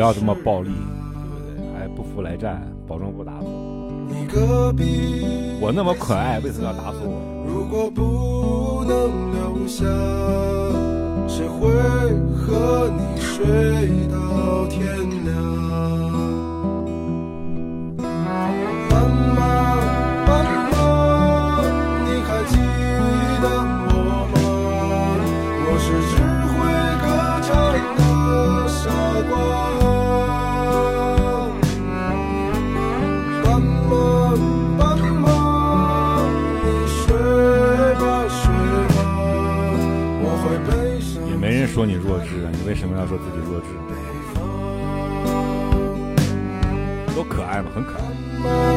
[0.05, 0.77] 要这么暴力，对
[1.31, 1.81] 不对？
[1.81, 3.91] 还不服来战，保证不打死我。
[4.07, 5.15] 你隔壁
[5.63, 7.47] 我那么可爱，为什么要打死我？
[7.49, 9.87] 如果不能留下，
[11.27, 11.71] 谁会
[12.37, 14.85] 和你睡到天
[15.25, 15.64] 亮？
[41.85, 43.67] 你弱智啊，你为什么要说自己弱智？
[47.15, 48.74] 多可爱嘛，很可爱。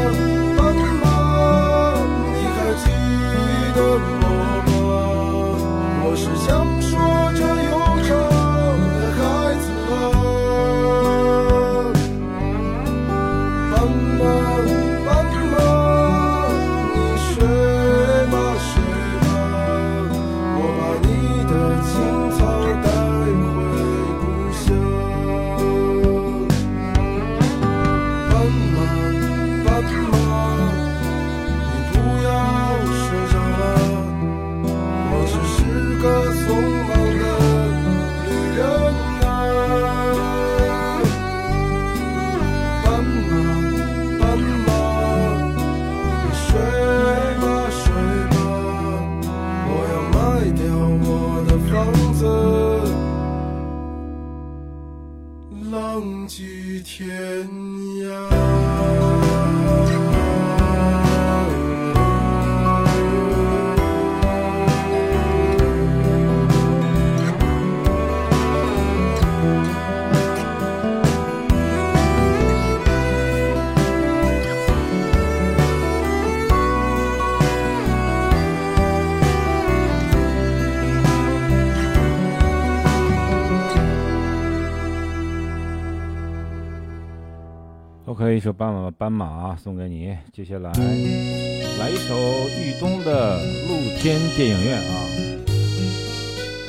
[88.48, 90.16] 首斑马斑马啊送给你。
[90.32, 92.16] 接下来来一首
[92.62, 95.04] 豫东的露天电影院啊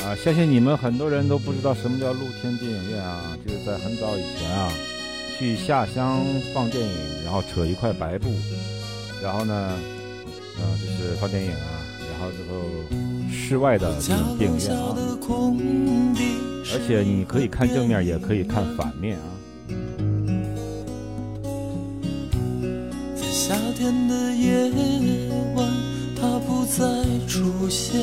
[0.02, 0.16] 啊！
[0.16, 4.72] 相信你们很多人都不知道什么叫露天电影院啊，就是在很早以前啊，
[5.38, 6.18] 去下乡
[6.52, 8.28] 放电影，然后扯一块白布，
[9.22, 14.96] 然后呢，啊，就是放电影啊，然后之后室外的这种电影院啊，
[16.74, 19.37] 而且你可以看正面，也可以看反面啊。
[27.38, 27.96] 出现。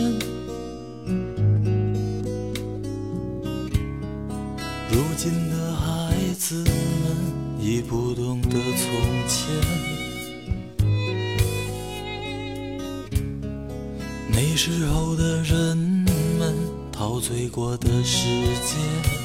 [4.89, 9.53] 如今的孩子们已不懂得从前。
[14.29, 15.75] 那时候的人
[16.39, 16.55] 们
[16.93, 18.25] 陶醉过的世
[18.65, 19.24] 界。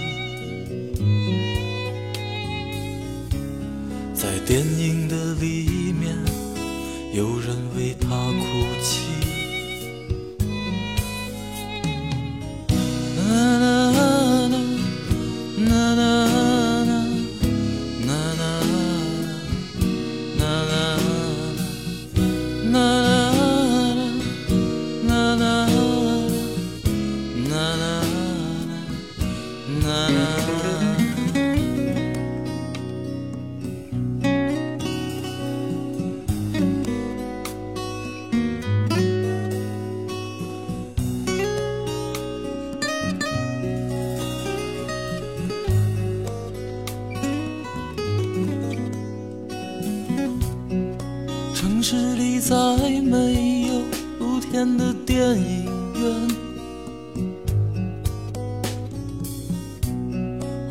[55.21, 55.65] 电影
[56.01, 56.01] 院，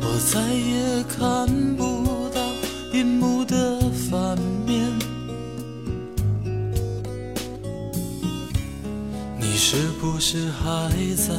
[0.01, 1.47] 我再也看
[1.77, 2.41] 不到
[2.91, 3.79] 银幕的
[4.09, 4.37] 反
[4.67, 4.91] 面。
[9.39, 11.33] 你是不是还在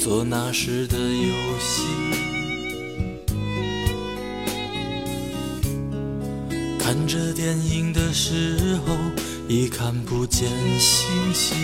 [0.00, 1.84] 做那时的游戏？
[6.80, 8.96] 看着电影的时候，
[9.46, 10.48] 已看不见
[10.80, 11.56] 星星。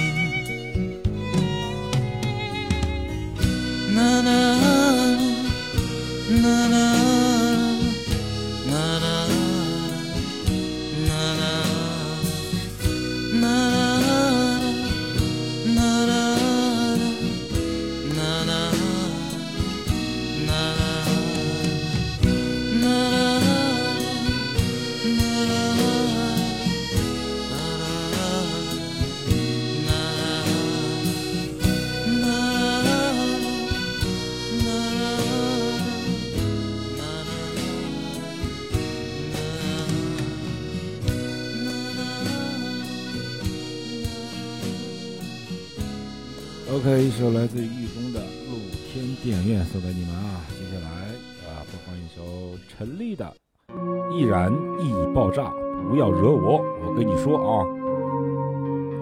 [56.21, 57.67] 惹我，我跟你说啊，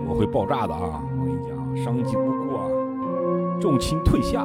[0.09, 1.03] 我会爆炸的啊！
[1.19, 2.67] 我跟你讲，伤及无辜啊，
[3.61, 4.43] 重情退下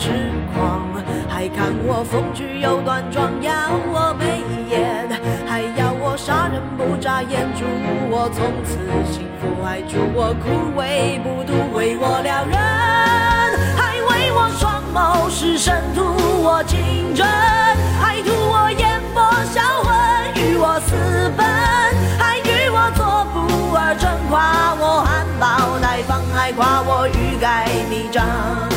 [0.00, 0.08] 痴
[0.56, 0.80] 狂，
[1.28, 3.52] 还看我风趣又端庄，要
[3.92, 4.40] 我眉
[4.72, 5.06] 眼，
[5.46, 7.66] 还要我杀人不眨眼，祝
[8.08, 8.78] 我从此
[9.12, 12.56] 幸福，还祝我枯萎不渡，为我撩人，
[13.76, 16.00] 还为我双眸失神图
[16.42, 17.26] 我情真，
[18.00, 19.20] 还图我眼波
[19.52, 19.92] 销魂，
[20.40, 20.96] 与我私
[21.36, 21.44] 奔，
[22.18, 23.04] 还与我做
[23.34, 28.69] 不二臣，夸我含苞待放，还夸我欲盖弥彰。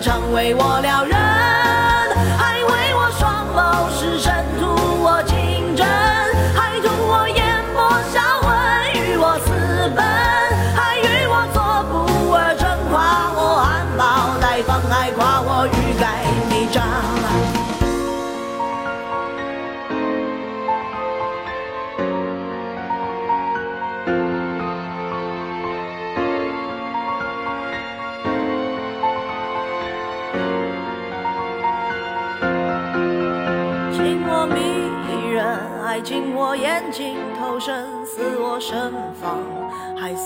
[0.00, 1.04] 成，为我撩，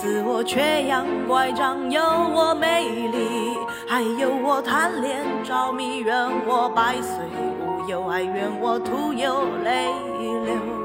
[0.04, 3.56] 自我缺氧乖张，有我美丽，
[3.88, 6.14] 还有我贪恋着迷，愿
[6.46, 7.16] 我百岁
[7.56, 9.86] 无忧，还愿我徒有泪
[10.44, 10.83] 流。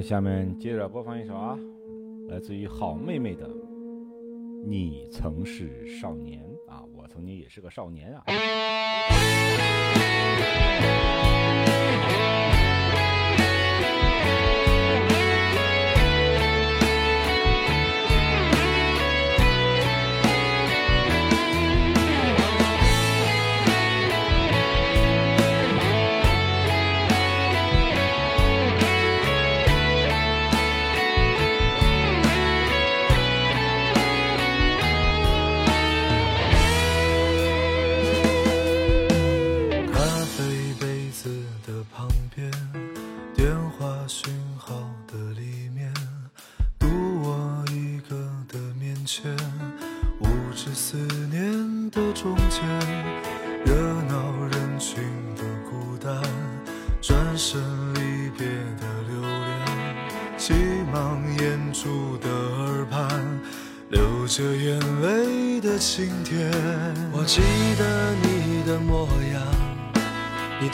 [0.00, 1.58] 下面接着播放一首啊，
[2.28, 3.48] 来自于好妹妹的
[4.64, 8.24] 《你曾是少年》啊，我曾经也是个少年啊。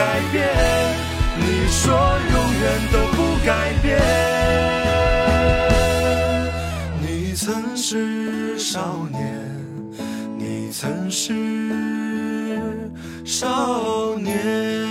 [0.00, 0.48] 改变，
[1.36, 1.92] 你说
[2.32, 3.50] 永远都不改
[3.82, 3.98] 变。
[7.02, 9.20] 你曾是少年，
[10.38, 11.34] 你曾是
[13.26, 14.89] 少年。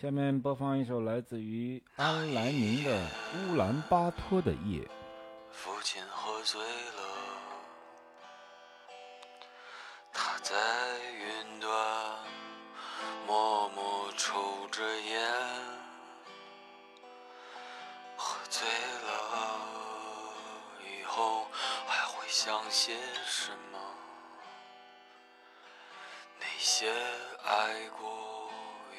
[0.00, 2.90] 下面播放一首来自于安来明的
[3.52, 4.80] 《乌兰巴托的夜》。
[5.52, 7.02] 父亲喝醉了，
[10.10, 10.56] 他在
[11.10, 11.70] 云端
[13.26, 15.20] 默默抽着烟，
[18.16, 18.66] 喝醉
[19.04, 19.60] 了
[20.80, 21.44] 以后
[21.86, 22.96] 还会想些
[23.26, 23.78] 什么？
[26.38, 26.90] 那些
[27.44, 28.48] 爱过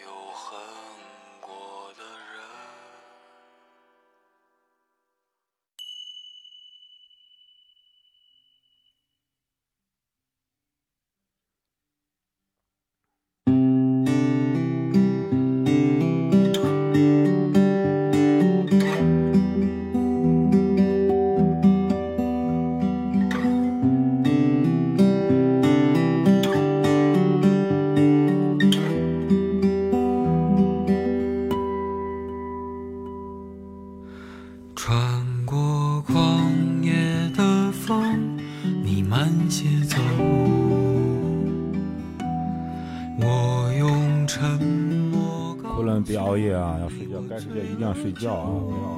[0.05, 0.61] 又恨
[48.21, 48.90] 觉啊，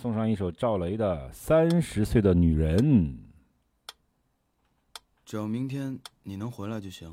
[0.00, 2.78] 送上一首赵雷的《三十岁的女人》。
[5.26, 7.12] 只要明天你能回来就行。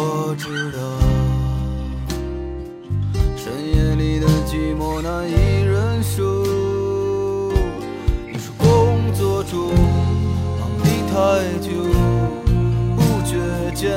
[0.00, 0.78] 我知道
[3.36, 5.32] 深夜里的寂寞难以
[5.64, 6.22] 忍受。
[8.30, 9.74] 你说工作中
[10.60, 11.12] 忙得太
[11.58, 11.66] 久，
[12.94, 13.34] 不觉
[13.74, 13.90] 间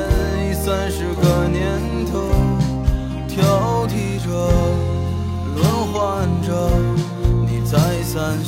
[0.49, 2.17] 已三十个年头，
[3.27, 4.27] 挑剔着，
[5.55, 5.61] 轮
[5.93, 6.49] 换着，
[7.45, 8.43] 你再三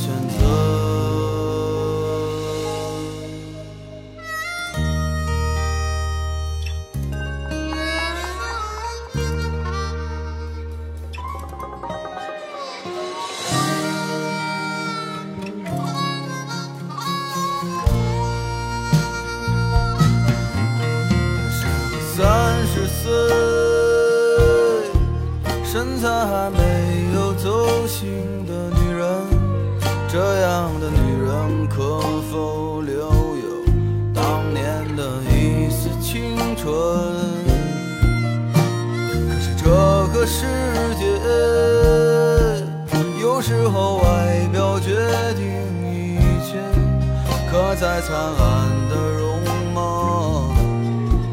[47.93, 49.39] 再灿烂的容
[49.71, 50.49] 貌。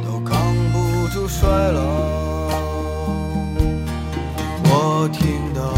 [0.04, 1.80] 都扛不住衰老。
[4.64, 5.72] 我听到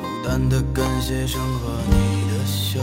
[0.00, 2.78] 孤单的感谢声和你的笑，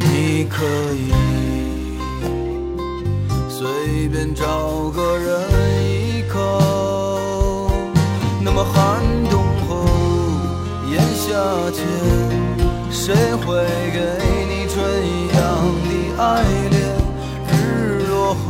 [0.00, 1.10] 你可以
[3.48, 5.40] 随便找个人
[5.82, 7.70] 依靠。
[8.42, 9.86] 那么寒冬后，
[10.92, 11.32] 炎夏
[11.70, 11.82] 间，
[13.04, 13.44] 谁会
[13.92, 14.00] 给
[14.48, 15.36] 你春一样
[15.84, 15.88] 的
[16.22, 16.24] 爱
[16.70, 16.74] 恋？
[17.52, 17.52] 日
[18.08, 18.48] 落后，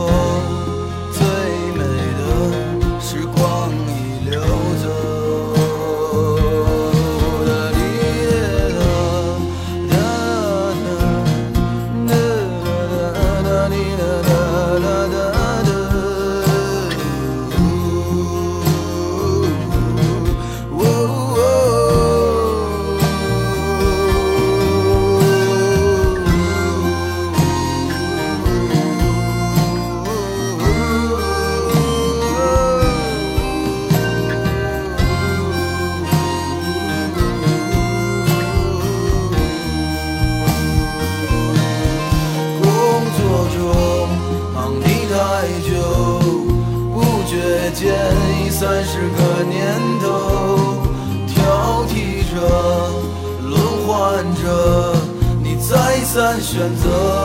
[56.40, 57.23] 选择。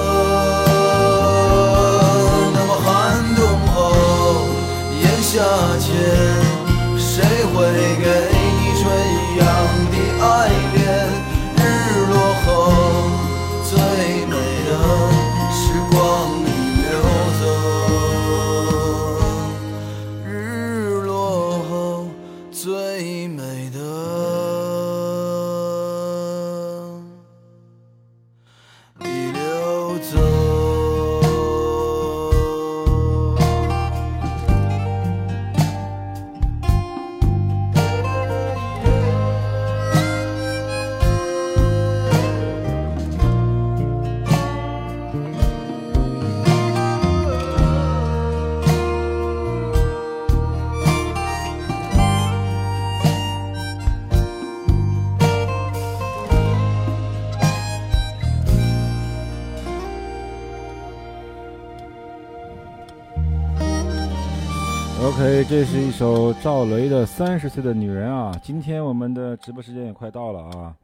[65.49, 68.31] 这是一首赵雷的《三十岁的女人》啊。
[68.43, 70.75] 今天我们的直播时间也快到了啊，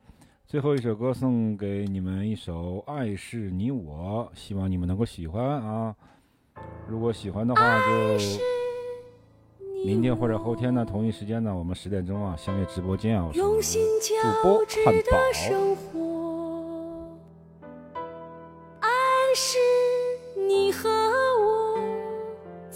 [0.48, 5.96] 最后一首歌送给你们一首《爱是你我》，希望你们能够喜欢啊。
[6.88, 8.18] 如果喜欢的话，就
[9.86, 13.30] 明天或者后天呢，同一时间呢，我们十点钟啊相约直播间啊。
[13.32, 13.62] 主
[14.42, 15.18] 播汉堡。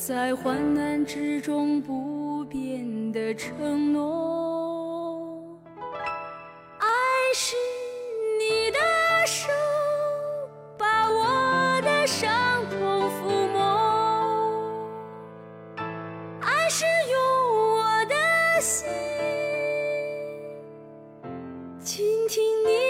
[0.09, 5.47] 在患难之中不变的承诺，
[6.79, 6.87] 爱
[7.35, 7.55] 是
[8.39, 8.79] 你的
[9.27, 9.47] 手
[10.75, 12.27] 把我的伤
[12.71, 13.61] 痛抚摸，
[16.41, 17.21] 爱是用
[17.77, 18.15] 我的
[18.59, 18.89] 心。
[21.83, 22.88] 倾听你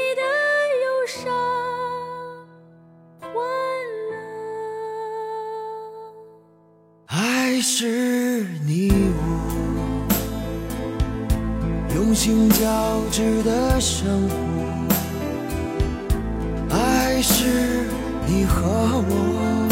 [7.82, 10.04] 是你我
[11.96, 14.36] 用心交织的生活，
[16.76, 17.86] 爱是
[18.28, 18.68] 你和
[19.08, 19.70] 我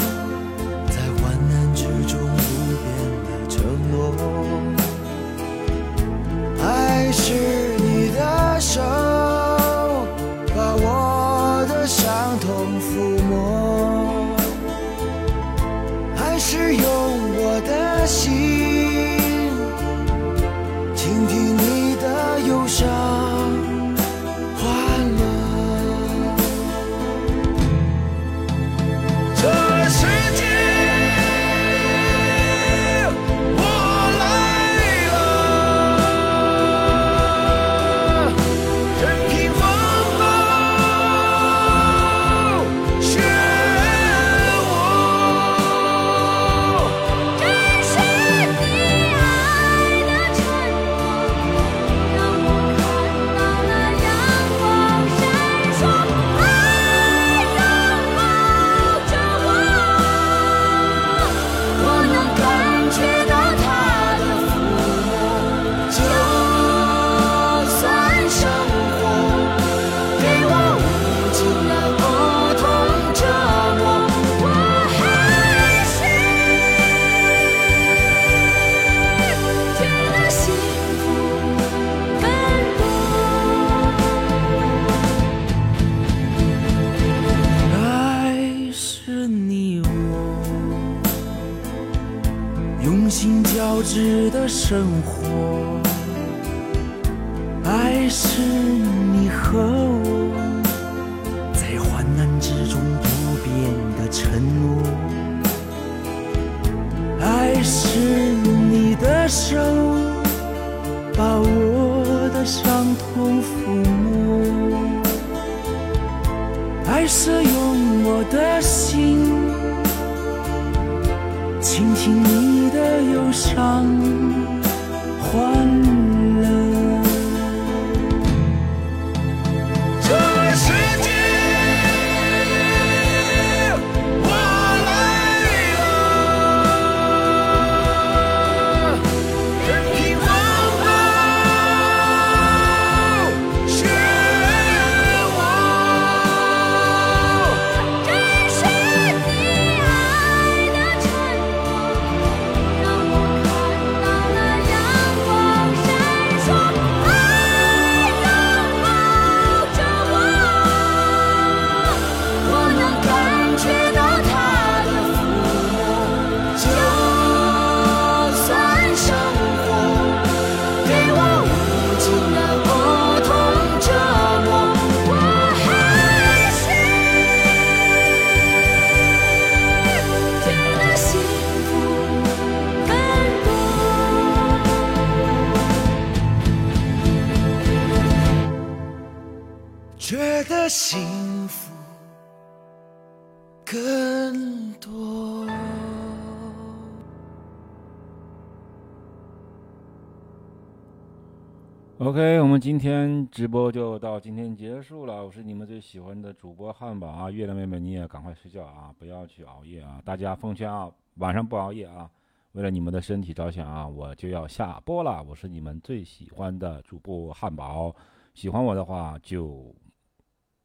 [203.37, 205.23] 直播就到今天结束了。
[205.23, 210.01] 我是你们最喜欢的主播汉堡啊，月亮妹妹你也赶快睡觉啊，不要去熬夜啊！
[210.03, 212.09] 大家奉劝啊，晚上不熬夜啊，
[212.53, 215.21] 为了你们的身体着想啊，我就要下播了。
[215.21, 217.95] 我是你们最喜欢的主播汉堡，
[218.33, 219.71] 喜欢我的话就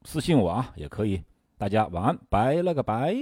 [0.05, 1.23] 私信我啊，也可以。
[1.59, 3.15] 大家晚安，拜了个拜。